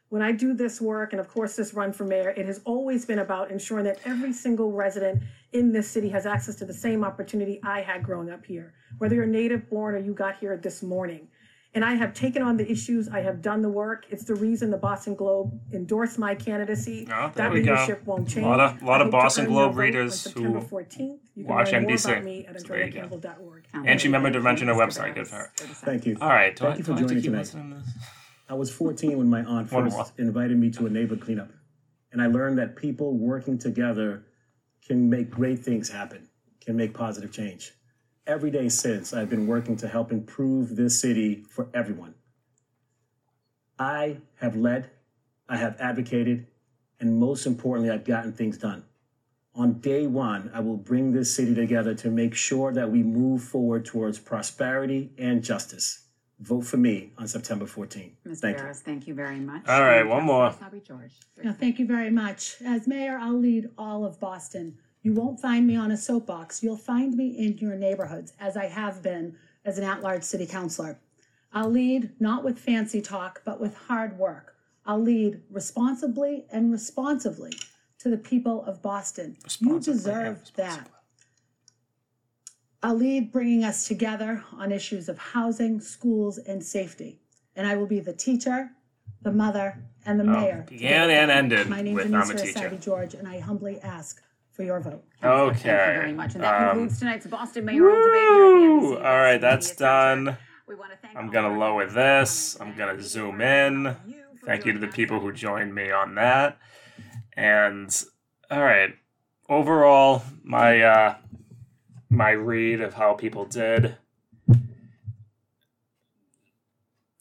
[0.09, 3.07] When I do this work, and of course, this run for mayor, it has always
[3.07, 5.23] been about ensuring that every single resident
[5.53, 9.15] in this city has access to the same opportunity I had growing up here, whether
[9.15, 11.29] you're native born or you got here this morning.
[11.75, 13.09] And I have taken on the issues.
[13.09, 14.05] I have done the work.
[14.11, 17.09] It's the reason the Boston Globe endorsed my candidacy.
[17.11, 17.73] Oh, that we go.
[17.73, 18.45] leadership won't change.
[18.45, 21.21] Lot of- lot of Boston Globe readers who 14th.
[21.35, 22.11] You can watch learn more NBC.
[22.13, 23.01] about me at So there you go.
[23.09, 23.65] andreacampbell.org.
[23.87, 25.15] And she remembered to mention her website.
[25.15, 25.51] Good for her.
[25.57, 26.19] Thank you.
[26.21, 26.55] All right.
[26.55, 27.47] do Thank I- you do for I joining keep tonight.
[27.47, 27.83] to?
[28.51, 31.51] I was 14 when my aunt first invited me to a neighbor cleanup.
[32.13, 34.25] And I learned that people working together
[34.87, 36.29] can make great things happen,
[36.61, 37.73] can make positive change.
[38.27, 42.15] Every day since, I've been working to help improve this city for everyone.
[43.81, 44.91] I have led,
[45.49, 46.47] I have advocated,
[47.01, 48.85] and most importantly, I've gotten things done.
[49.57, 53.43] On day one, I will bring this city together to make sure that we move
[53.43, 56.05] forward towards prosperity and justice.
[56.39, 58.13] Vote for me on September 14th.
[58.25, 58.41] Ms.
[58.41, 58.63] Thank you.
[58.63, 59.67] Barros, thank you very much.
[59.69, 60.51] All right, And one more.
[60.51, 61.13] Essaibi George.
[61.43, 62.57] No, thank you very much.
[62.65, 64.79] As mayor, I'll lead all of Boston.
[65.03, 66.63] You won't find me on a soapbox.
[66.63, 70.99] You'll find me in your neighborhoods, as I have been as an at-large city councilor.
[71.53, 74.57] I'll lead not with fancy talk, but with hard work.
[74.87, 77.53] I'll lead responsibly and responsively
[77.99, 79.37] to the people of Boston.
[79.61, 80.89] You deserve that.
[82.83, 87.21] I'll lead bringing us together on issues of housing, schools, and safety.
[87.55, 88.71] And I will be the teacher,
[89.21, 90.65] the mother, and the oh, mayor.
[90.67, 92.59] to began and ended My name with I'm teacher.
[92.59, 94.21] Essaibi George, and I humbly ask
[94.53, 95.05] for your vote.
[95.21, 95.59] Councilor, Okay.
[95.63, 96.35] Thank you very much.
[96.35, 98.81] And that um, concludes tonight's Boston mayoral debate here at Woo!
[98.81, 100.37] NBC All right, that's done.
[100.69, 102.57] We want to thank I'm gonna lower this.
[102.61, 103.85] I'm gonna zoom in.
[103.85, 106.59] thank you for Thank you to the people who joined me on that.
[107.35, 108.05] And
[108.51, 108.95] all right,
[109.49, 111.15] overall, my uh,
[112.11, 113.97] my read of how people did.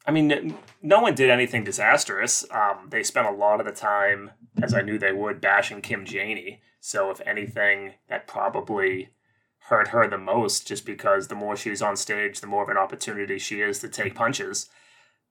[0.05, 2.43] I mean, no one did anything disastrous.
[2.51, 6.05] Um, they spent a lot of the time, as I knew they would, bashing Kim
[6.05, 6.61] Janey.
[6.79, 9.09] So, if anything, that probably
[9.65, 12.77] hurt her the most, just because the more she's on stage, the more of an
[12.77, 14.69] opportunity she is to take punches.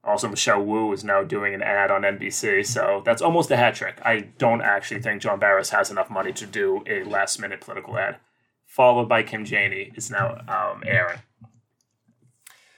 [0.03, 3.75] Also, Michelle Wu is now doing an ad on NBC, so that's almost a hat
[3.75, 4.01] trick.
[4.03, 7.99] I don't actually think John Barros has enough money to do a last minute political
[7.99, 8.17] ad.
[8.67, 11.19] Followed by Kim Janey is now um, airing.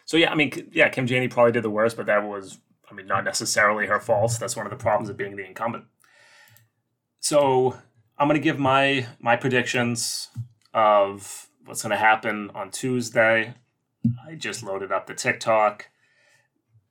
[0.05, 2.59] So yeah, I mean, yeah, Kim Janey probably did the worst, but that was,
[2.91, 4.37] I mean, not necessarily her fault.
[4.41, 5.85] That's one of the problems of being the incumbent.
[7.23, 7.75] So
[8.19, 10.29] I'm gonna give my my predictions
[10.75, 13.55] of what's gonna happen on Tuesday.
[14.29, 15.89] I just loaded up the TikTok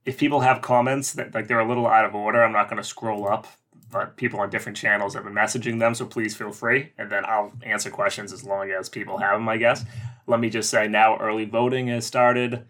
[0.05, 2.81] if people have comments that like they're a little out of order, I'm not going
[2.81, 3.47] to scroll up.
[3.91, 7.25] But people on different channels have been messaging them, so please feel free, and then
[7.25, 9.49] I'll answer questions as long as people have them.
[9.49, 9.83] I guess.
[10.27, 12.65] Let me just say now, early voting has started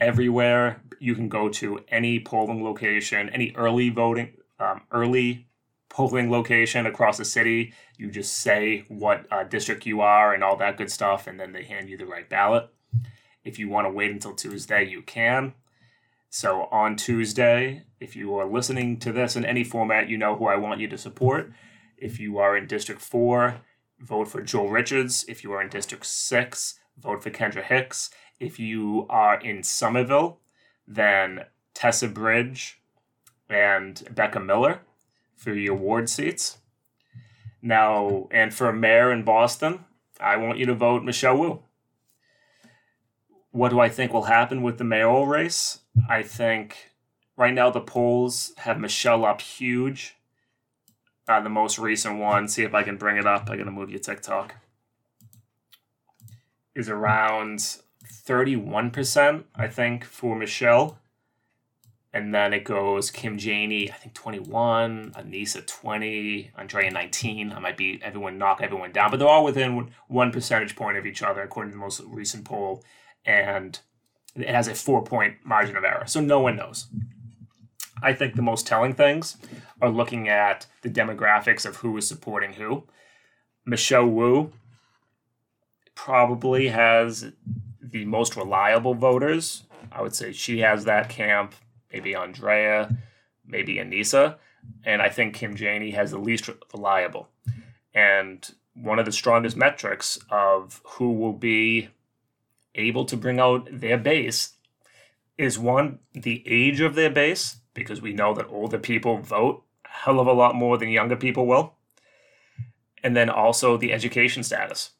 [0.00, 0.82] everywhere.
[0.98, 5.46] You can go to any polling location, any early voting, um, early
[5.96, 7.72] polling location across the city.
[7.96, 11.52] You just say what uh, district you are and all that good stuff, and then
[11.52, 12.68] they hand you the right ballot.
[13.44, 15.54] If you want to wait until Tuesday, you can.
[16.28, 20.44] So on Tuesday, if you are listening to this in any format, you know who
[20.44, 21.50] I want you to support.
[21.96, 23.62] If you are in District 4,
[23.98, 25.24] vote for Joel Richards.
[25.28, 28.10] If you are in District 6, vote for Kendra Hicks.
[28.38, 30.40] If you are in Somerville,
[30.86, 32.82] then Tessa Bridge
[33.48, 34.82] and Becca Miller
[35.36, 36.58] for your ward seats.
[37.62, 39.84] Now, and for mayor in Boston,
[40.20, 41.62] I want you to vote Michelle Wu.
[43.50, 45.80] What do I think will happen with the mayoral race?
[46.08, 46.92] I think
[47.36, 50.14] right now the polls have Michelle up huge.
[51.28, 53.48] Uh, the most recent one, see if I can bring it up.
[53.50, 54.54] I'm going to move you TikTok.
[56.74, 57.58] Is around
[58.04, 60.98] 31%, I think, for Michelle.
[62.12, 67.52] And then it goes Kim Janey, I think 21, Annissa 20, Andrea 19.
[67.52, 71.04] I might be everyone knock everyone down, but they're all within one percentage point of
[71.04, 72.82] each other, according to the most recent poll.
[73.24, 73.78] And
[74.34, 76.06] it has a four point margin of error.
[76.06, 76.86] So no one knows.
[78.02, 79.36] I think the most telling things
[79.80, 82.84] are looking at the demographics of who is supporting who.
[83.64, 84.52] Michelle Wu
[85.94, 87.32] probably has
[87.82, 89.64] the most reliable voters.
[89.90, 91.54] I would say she has that camp,
[91.92, 92.96] maybe Andrea,
[93.46, 94.36] maybe Annissa.
[94.84, 97.28] And I think Kim Janey has the least reliable.
[97.94, 101.88] And one of the strongest metrics of who will be
[102.74, 104.54] able to bring out their base
[105.38, 109.88] is one, the age of their base, because we know that older people vote a
[109.88, 111.74] hell of a lot more than younger people will.
[113.02, 114.90] And then also the education status.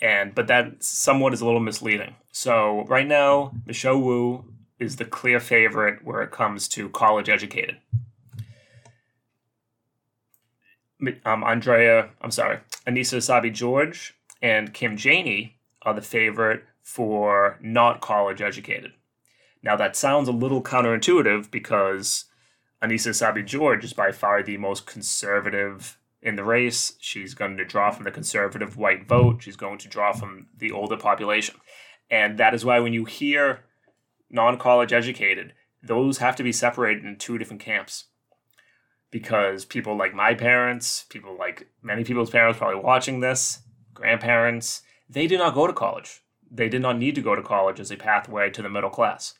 [0.00, 2.14] And but that somewhat is a little misleading.
[2.30, 4.44] So right now, Michelle Wu
[4.78, 7.78] is the clear favorite where it comes to college educated.
[11.24, 18.00] Um, Andrea, I'm sorry, Annissa Essaibi George and Kim Janey are the favorite for not
[18.00, 18.92] college educated.
[19.62, 22.26] Now, that sounds a little counterintuitive because
[22.82, 26.94] Annissa Essaibi George is by far the most conservative in the race.
[27.00, 30.72] She's going to draw from the conservative white vote, she's going to draw from the
[30.72, 31.56] older population.
[32.10, 33.64] And that is why when you hear
[34.30, 35.52] non college educated,
[35.82, 38.04] those have to be separated in two different camps.
[39.10, 43.60] Because people like my parents, people like many people's parents probably watching this,
[43.94, 46.22] grandparents, they did not go to college.
[46.50, 49.34] They did not need to go to college as a pathway to the middle class.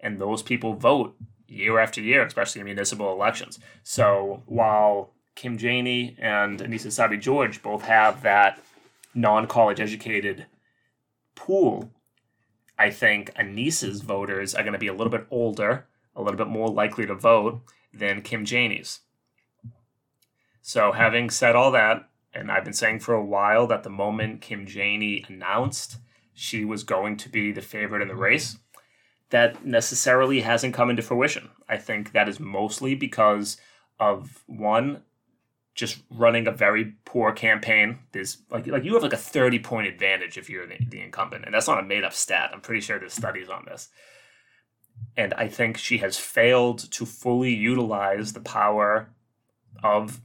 [0.00, 1.16] And those people vote
[1.48, 3.58] year after year, especially in municipal elections.
[3.82, 8.60] So while Kim Janey and Annissa Essaibi George both have that
[9.14, 10.46] non college educated
[11.34, 11.90] pool,
[12.78, 16.48] I think Annissa's voters are going to be a little bit older, a little bit
[16.48, 17.62] more likely to vote
[17.92, 19.00] than Kim Janey's.
[20.60, 24.42] So, having said all that, and I've been saying for a while that the moment
[24.42, 25.98] Kim Janey announced
[26.34, 28.58] she was going to be the favorite in the race,
[29.30, 31.50] that necessarily hasn't come into fruition.
[31.68, 33.56] I think that is mostly because
[33.98, 35.02] of one,
[35.76, 38.00] just running a very poor campaign.
[38.12, 41.44] There's like like you have like a 30 point advantage if you're the, the incumbent.
[41.44, 42.50] And that's not a made up stat.
[42.52, 43.90] I'm pretty sure there's studies on this.
[45.16, 49.10] And I think she has failed to fully utilize the power
[49.84, 50.20] of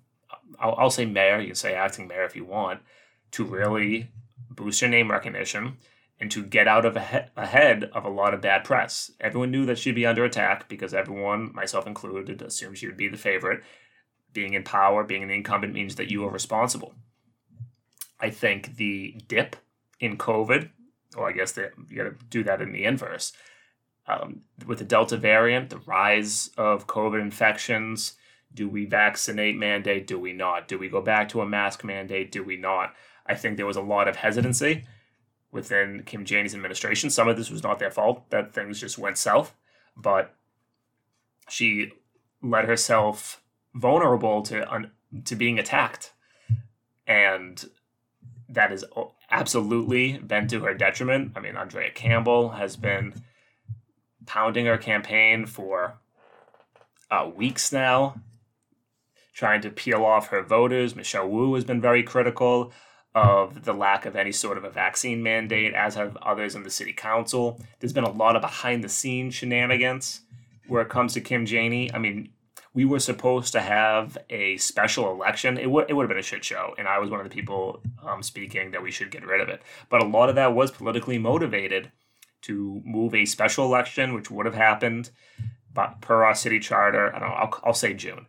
[0.58, 2.80] I'll, I'll say mayor, you can say acting mayor if you want,
[3.32, 4.10] to really
[4.50, 5.78] boost your name recognition
[6.20, 9.12] and to get out of ahead of a lot of bad press.
[9.20, 13.10] Everyone knew that she'd be under attack because everyone, myself included, assumed she would be
[13.10, 13.64] the favorite.
[14.34, 16.94] Being in power, being an incumbent means that you are responsible.
[18.20, 19.56] I think the dip
[20.00, 20.70] in COVID,
[21.16, 23.34] or I guess that you got to do that in the inverse.
[24.08, 28.14] Um, with the Delta variant, the rise of COVID infections,
[28.54, 30.08] do we vaccinate mandate?
[30.08, 30.68] Do we not?
[30.68, 32.32] Do we go back to a mask mandate?
[32.32, 32.94] Do we not?
[33.26, 34.84] I think there was a lot of hesitancy
[35.52, 37.10] within Kim Janey's administration.
[37.10, 39.54] Some of this was not their fault that things just went south,
[39.96, 40.34] but
[41.50, 41.92] she
[42.42, 43.41] let herself
[43.74, 44.92] vulnerable to un-
[45.26, 46.14] to being attacked,
[47.08, 47.66] and
[48.50, 48.84] that has
[49.30, 51.32] absolutely been to her detriment.
[51.36, 53.14] I mean, Andrea Campbell has been
[54.26, 55.98] pounding her campaign for
[57.10, 58.22] uh, weeks now,
[59.34, 60.96] trying to peel off her voters.
[60.96, 62.72] Michelle Wu has been very critical
[63.14, 66.70] of the lack of any sort of a vaccine mandate, as have others in the
[66.70, 67.60] city council.
[67.80, 70.22] There's been a lot of behind the scenes shenanigans
[70.68, 71.94] where it comes to Kim Janey.
[71.94, 72.30] I mean,
[72.74, 75.58] we were supposed to have a special election.
[75.58, 77.34] It would it would have been a shit show, and I was one of the
[77.34, 79.62] people um, speaking that we should get rid of it.
[79.90, 81.92] But a lot of that was politically motivated
[82.44, 85.12] to move a special election, which would have happened,
[85.74, 87.14] but per our city charter.
[87.16, 87.36] I don't know.
[87.36, 88.28] I'll, I'll say June.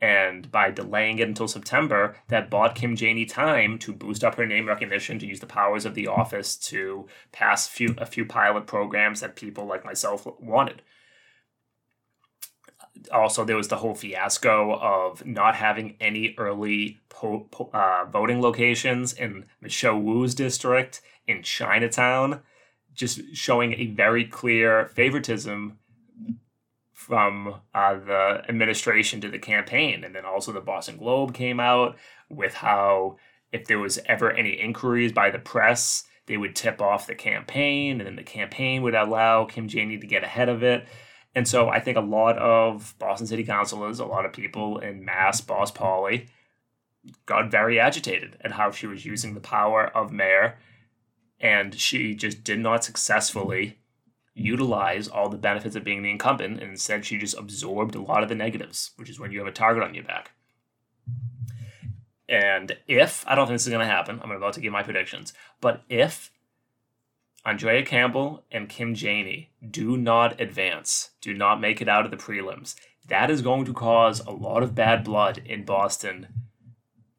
[0.00, 4.46] And by delaying it until September, that bought Kim Janey time to boost up her
[4.46, 8.66] name recognition, to use the powers of the office to pass few, a few pilot
[8.66, 10.82] programs that people like myself wanted.
[13.12, 18.40] Also, there was the whole fiasco of not having any early po- po- uh, voting
[18.40, 22.40] locations in Michelle Wu's district in Chinatown,
[22.94, 25.78] just showing a very clear favoritism
[26.92, 30.02] from uh, the administration to the campaign.
[30.02, 31.96] And then also the Boston Globe came out
[32.28, 33.16] with how
[33.52, 38.00] if there was ever any inquiries by the press, they would tip off the campaign,
[38.00, 40.86] and then the campaign would allow Kim Janey to get ahead of it.
[41.36, 45.04] And so I think a lot of Boston City Councilors, a lot of people in
[45.04, 46.28] Mass, Boss Polly,
[47.26, 50.56] got very agitated at how she was using the power of mayor,
[51.38, 53.78] and she just did not successfully
[54.32, 58.22] utilize all the benefits of being the incumbent, and instead she just absorbed a lot
[58.22, 60.30] of the negatives, which is when you have a target on your back.
[62.30, 64.82] And if, I don't think this is going to happen, I'm about to give my
[64.82, 66.30] predictions, but if
[67.46, 72.16] Andrea Campbell and Kim Janey do not advance, do not make it out of the
[72.16, 72.74] prelims,
[73.06, 76.26] that is going to cause a lot of bad blood in Boston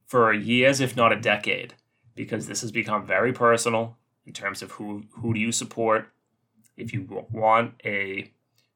[0.06, 1.76] for years, if not a decade,
[2.14, 6.10] because this has become very personal in terms of who who do you support,
[6.76, 8.30] if you want a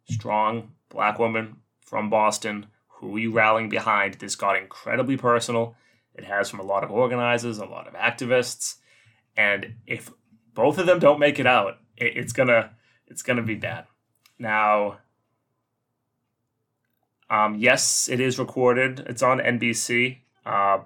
[0.10, 4.14] strong black woman from Boston, who are you rallying behind?
[4.16, 5.76] This got incredibly personal.
[6.16, 8.78] It has from a lot of organizers, a lot of activists,
[9.36, 10.12] and if
[10.54, 12.72] both of them don't make it out, it, it's gonna
[13.08, 13.86] it's gonna be bad.
[14.40, 14.98] Now,
[17.30, 19.02] um, yes, it is recorded.
[19.08, 20.18] It's on NBC.
[20.46, 20.80] Uh,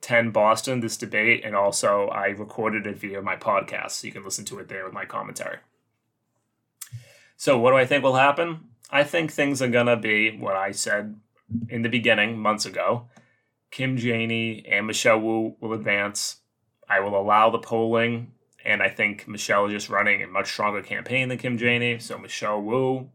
[0.00, 4.24] 10 Boston, this debate, and also I recorded it via my podcast, so you can
[4.24, 5.58] listen to it there with my commentary.
[7.36, 8.68] So, what do I think will happen?
[8.90, 11.20] I think things are going to be what I said
[11.68, 13.08] in the beginning, months ago.
[13.70, 16.36] Kim Janey and Michelle Wu will advance.
[16.88, 18.32] I will allow the polling
[18.64, 21.98] And I think Michelle is just running a much stronger campaign than Kim Janey.
[21.98, 23.10] So Michelle Wu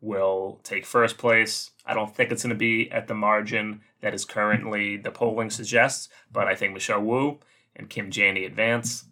[0.00, 1.70] will take first place.
[1.84, 5.50] I don't think it's going to be at the margin that is currently the polling
[5.50, 7.38] suggests, but I think Michelle Wu
[7.74, 9.04] and Kim Janey advance.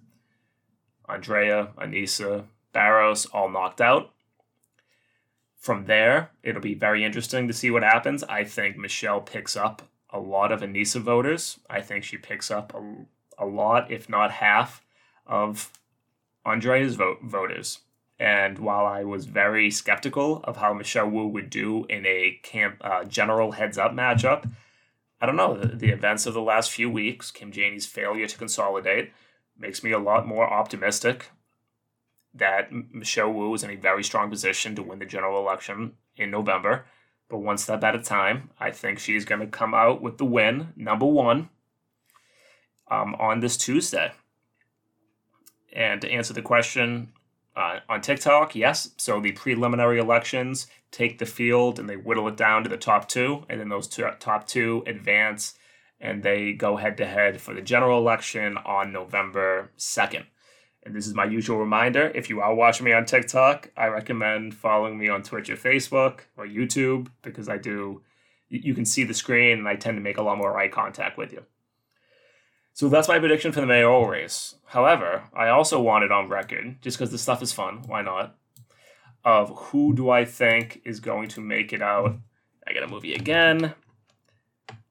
[1.08, 4.10] Andrea, Annissa, Barros all knocked out.
[5.58, 8.22] From there, it'll be very interesting to see what happens.
[8.24, 11.58] I think Michelle picks up a lot of Annissa voters.
[11.68, 14.82] I think she picks up a, a lot, if not half,
[15.26, 15.70] of
[16.44, 17.80] Andrea's vote, voters.
[18.18, 22.76] And while I was very skeptical of how Michelle Wu would do in a camp
[22.80, 24.50] uh, general heads up matchup,
[25.20, 25.56] I don't know.
[25.56, 29.12] The, the events of the last few weeks, Kim Janey's failure to consolidate,
[29.58, 31.30] makes me a lot more optimistic
[32.34, 36.30] that Michelle Wu is in a very strong position to win the general election in
[36.30, 36.84] November.
[37.28, 40.24] But one step at a time, I think she's going to come out with the
[40.24, 41.48] win, number one,
[42.90, 44.12] um, on this Tuesday.
[45.74, 47.12] And to answer the question
[47.56, 48.90] uh, on TikTok, yes.
[48.96, 53.08] So the preliminary elections take the field and they whittle it down to the top
[53.08, 55.54] two, and then those two, top two advance
[56.00, 60.24] and they go head to head for the general election on November 2nd.
[60.84, 64.54] And this is my usual reminder if you are watching me on TikTok, I recommend
[64.54, 68.02] following me on Twitch or Facebook or YouTube because I do,
[68.50, 71.16] you can see the screen and I tend to make a lot more eye contact
[71.16, 71.44] with you.
[72.74, 74.56] So that's my prediction for the mayoral race.
[74.66, 78.36] However, I also want it on record, just because this stuff is fun, why not?
[79.24, 82.18] Of who do I think is going to make it out?
[82.66, 83.74] I get a movie again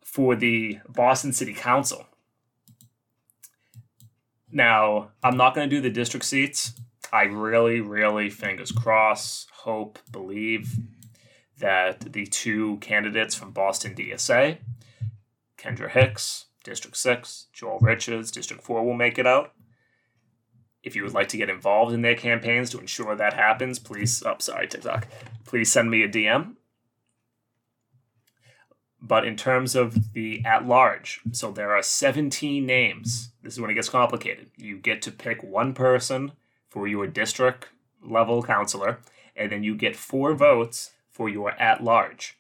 [0.01, 2.07] for the Boston City Council.
[4.49, 6.71] Now, I'm not going to do the district seats.
[7.11, 10.77] I really, really, fingers crossed, hope, believe
[11.57, 14.59] that the two candidates from Boston DSA,
[15.57, 19.53] Kendra Hicks, District 6, Joel Richards, District 4, will make it out.
[20.81, 24.23] If you would like to get involved in their campaigns to ensure that happens, please,
[24.25, 25.07] oh, sorry, TikTok,
[25.45, 26.55] please send me a DM.
[29.01, 33.31] But in terms of the at large, so there are 17 names.
[33.41, 34.49] This is when it gets complicated.
[34.57, 36.31] You get to pick one person
[36.69, 37.67] for your district
[38.01, 38.99] level councilor,
[39.35, 42.37] and then you get four votes for your at large.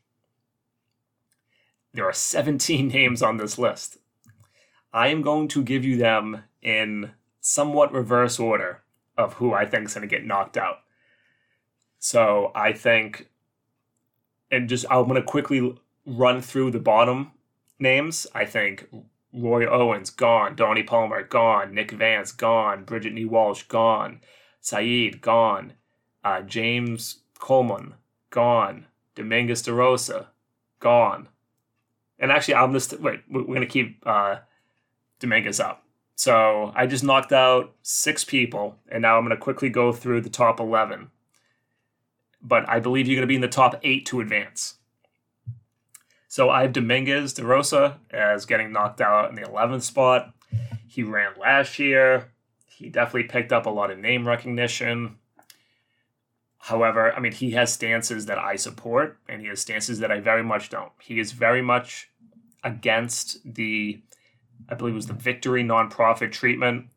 [1.93, 3.97] There are 17 names on this list.
[4.93, 8.83] I am going to give you them in somewhat reverse order
[9.17, 10.77] of who I think is going to get knocked out.
[11.99, 13.29] So I think,
[14.51, 15.75] and just I'm going to quickly
[16.05, 17.31] run through the bottom
[17.79, 18.27] names.
[18.35, 18.87] I think
[19.33, 24.21] Roy Owens gone, Donnie Palmer gone, Nick Vance gone, Bridget Nee Walsh gone,
[24.61, 25.73] Saeed gone,
[26.23, 27.93] uh, James Colimon
[28.29, 28.85] gone,
[29.15, 30.27] Domingos DaRosa
[30.79, 31.29] gone.
[32.19, 33.21] And actually, I'm just wait.
[33.29, 34.37] We're gonna keep uh,
[35.23, 35.83] Domingos up.
[36.15, 40.21] So I just knocked out six people, and now I'm going to quickly go through
[40.21, 41.09] the top 11.
[42.41, 44.75] But I believe you're going to be in the top eight to advance.
[46.27, 50.33] So I have Domingos DaRosa as getting knocked out in the 11th spot.
[50.87, 52.31] He ran last year.
[52.67, 55.17] He definitely picked up a lot of name recognition.
[56.57, 60.19] However, I mean, he has stances that I support, and he has stances that I
[60.19, 60.91] very much don't.
[61.01, 62.09] He is very much
[62.63, 64.01] against the
[64.69, 66.87] I believe it was the Victory nonprofit treatment,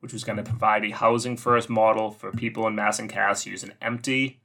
[0.00, 3.46] which was going to provide a housing first model for people in Mass and Cass
[3.46, 4.40] use an empty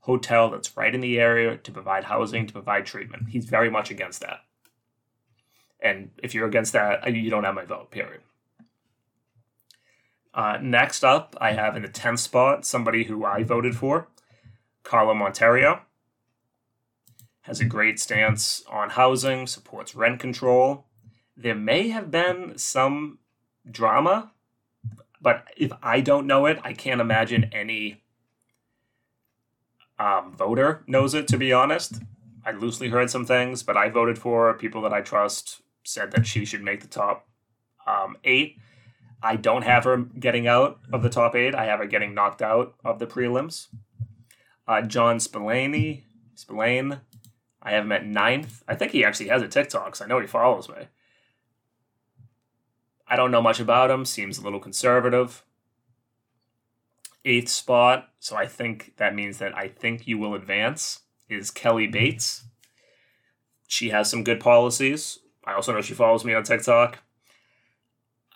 [0.00, 3.30] hotel that's right in the area to provide housing, to provide treatment.
[3.30, 4.40] He's very much against that.
[5.80, 8.20] And if you're against that, you don't have my vote, period.
[10.34, 14.08] Uh, next up, I have in the 10th spot somebody who I voted for,
[14.82, 15.80] Carla Monteiro.
[17.42, 20.86] Has a great stance on housing, supports rent control,
[21.36, 23.18] there may have been some
[23.70, 24.32] drama,
[25.20, 28.02] but if I don't know it, I can't imagine any
[29.98, 32.00] um, voter knows it, to be honest.
[32.44, 36.26] I loosely heard some things, but I voted for people that I trust said that
[36.26, 37.28] she should make the top
[37.86, 38.58] um, eight.
[39.22, 41.54] I don't have her getting out of the top eight.
[41.54, 43.68] I have her getting knocked out of the prelims.
[44.66, 46.04] Uh, John Spillane,
[46.34, 47.00] Spillane,
[47.62, 48.62] I have him at ninth.
[48.68, 50.88] I think he actually has a TikTok, so I know he follows me.
[53.06, 54.04] I don't know much about him.
[54.04, 55.44] Seems a little conservative.
[57.24, 61.86] Eighth spot, so I think that means that I think you will advance, is Kelly
[61.86, 62.44] Bates.
[63.66, 65.20] She has some good policies.
[65.44, 66.98] I also know she follows me on TikTok.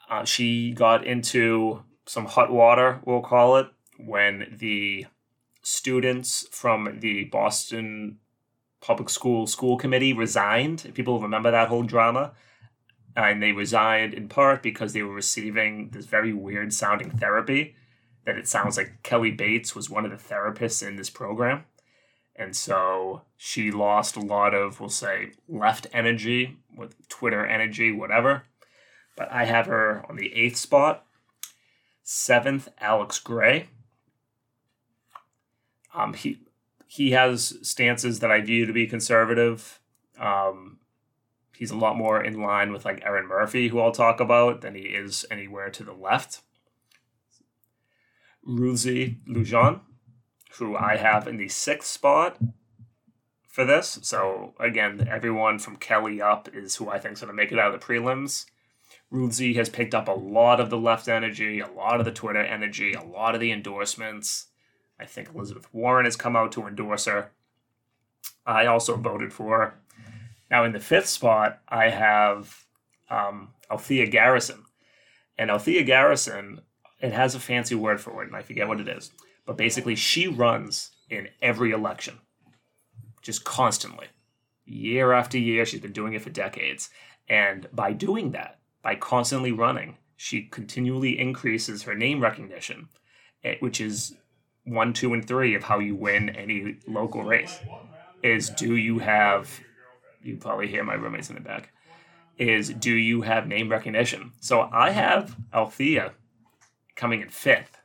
[0.09, 3.69] Uh, she got into some hot water, we'll call it,
[3.99, 5.07] when the
[5.63, 8.19] students from the Boston
[8.81, 10.91] Public School School Committee resigned.
[10.95, 12.33] People remember that whole drama
[13.27, 17.75] and they resigned in part because they were receiving this very weird sounding therapy
[18.25, 21.65] that it sounds like Kelly Bates was one of the therapists in this program.
[22.37, 28.45] And so she lost a lot of, we'll say, left energy with Twitter energy, whatever.
[29.17, 31.05] But I have her on the eighth spot.
[32.05, 33.69] Seventh, Alex Gray.
[35.93, 36.39] Um, he
[36.87, 39.81] he has stances that I view to be conservative.
[40.19, 40.79] Um,
[41.59, 44.75] he's a lot more in line with like Erin Murphy, who I'll talk about, than
[44.75, 46.43] he is anywhere to the left.
[48.49, 49.81] Ruthzee Louijeune,
[50.53, 52.39] who I have in the sixth spot
[53.49, 53.99] for this.
[54.03, 57.59] So again, everyone from Kelly up is who I think is going to make it
[57.59, 58.47] out of the prelims.
[59.13, 62.43] Ruthzee has picked up a lot of the left energy, a lot of the Twitter
[62.43, 64.47] energy, a lot of the endorsements.
[65.01, 67.33] I think Elizabeth Warren has come out to endorse her.
[68.47, 69.75] I also voted for her.
[70.51, 72.65] Now, in the fifth spot, I have
[73.11, 74.65] um, Althea Garrison.
[75.37, 76.63] And Althea Garrison,
[77.01, 79.11] it has a fancy word for it, and I forget what it is.
[79.47, 82.19] But basically, she runs in every election,
[83.23, 84.07] just constantly.
[84.65, 86.91] Year after year, she's been doing it for decades.
[87.29, 92.89] And by doing that, by constantly running, she continually increases her name recognition,
[93.45, 94.17] eh, which is
[94.65, 97.59] one, two, and three of how you win any local race.
[98.23, 99.61] Is do you have
[100.29, 101.73] you probably hear my roommates in the back,
[102.37, 104.33] is do you have name recognition?
[104.41, 106.13] So I have Althea
[106.95, 107.79] coming in fifth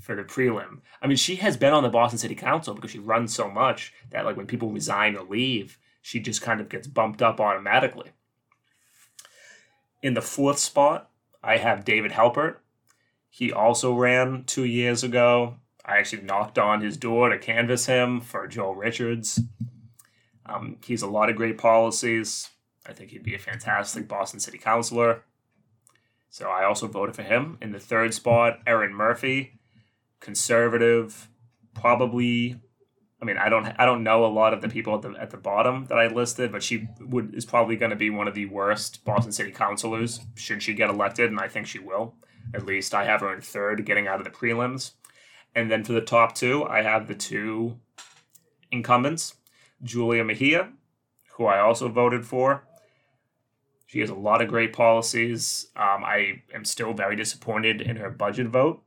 [0.00, 0.80] for the prelim.
[1.02, 3.92] I mean, she has been on the Boston City Council because she runs so much
[4.10, 8.10] that like when people resign or leave, she just kind of gets bumped up automatically.
[10.02, 11.10] In the fourth spot,
[11.42, 12.62] I have David Halbert.
[13.30, 15.56] He also ran two years ago.
[15.84, 19.40] I actually knocked on his door to canvass him for Joel Richards.
[20.48, 22.48] Um, he has a lot of great policies.
[22.86, 25.22] I think he'd be a fantastic Boston City Councilor.
[26.30, 27.58] So I also voted for him.
[27.60, 29.58] In the third spot, Erin Murphy,
[30.20, 31.28] conservative,
[31.74, 32.60] probably.
[33.20, 35.30] I mean, I don't, I don't know a lot of the people at the at
[35.30, 38.34] the bottom that I listed, but she would is probably going to be one of
[38.34, 42.14] the worst Boston City councilors should she get elected, and I think she will.
[42.54, 44.92] At least I have her in third, getting out of the prelims,
[45.54, 47.78] and then for the top two, I have the two
[48.70, 49.34] incumbents,
[49.82, 50.70] Julia Mejia,
[51.32, 52.64] who I also voted for.
[53.86, 55.68] She has a lot of great policies.
[55.74, 58.82] Um, I am still very disappointed in her budget vote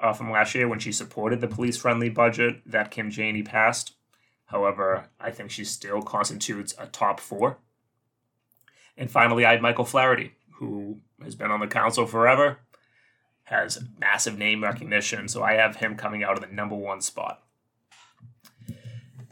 [0.00, 3.92] uh, from last year when she supported the police friendly budget that Kim Janey passed.
[4.46, 7.58] However, I think she still constitutes a top four.
[8.96, 12.60] And finally, I have Michael Flaherty, who has been on the council forever,
[13.44, 17.42] has massive name recognition, so I have him coming out of the number one spot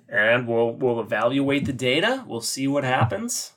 [0.09, 2.25] and we'll we'll evaluate the data.
[2.27, 3.53] We'll see what happens.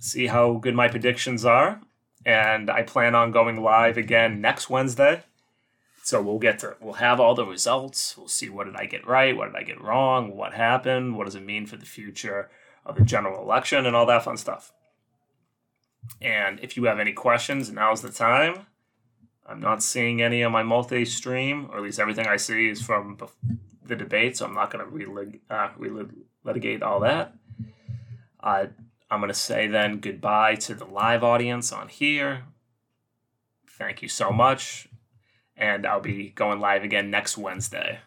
[0.00, 1.80] See how good my predictions are,
[2.24, 5.22] and I plan on going live again next Wednesday.
[6.02, 8.16] So we'll get to we'll have all the results.
[8.16, 11.24] We'll see what did I get right, what did I get wrong, what happened, what
[11.24, 12.48] does it mean for the future
[12.84, 14.72] of the general election, and all that fun stuff.
[16.20, 18.66] And if you have any questions, now's the time.
[19.48, 22.82] I'm not seeing any on my multi stream, or at least everything I see is
[22.82, 23.18] from
[23.88, 27.34] the debate, so I'm not going to relig- uh, relitigate all that.
[28.40, 28.66] Uh,
[29.10, 32.44] I'm going to say then goodbye to the live audience on here.
[33.68, 34.88] Thank you so much.
[35.56, 38.00] And I'll be going live again next Wednesday.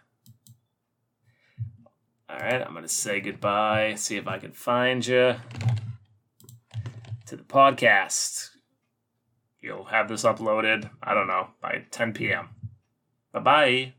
[2.29, 5.35] All right, I'm going to say goodbye, see if I can find you
[7.25, 8.49] to the podcast.
[9.61, 12.49] You'll have this uploaded, I don't know, by 10 p.m.
[13.31, 13.93] Bye bye.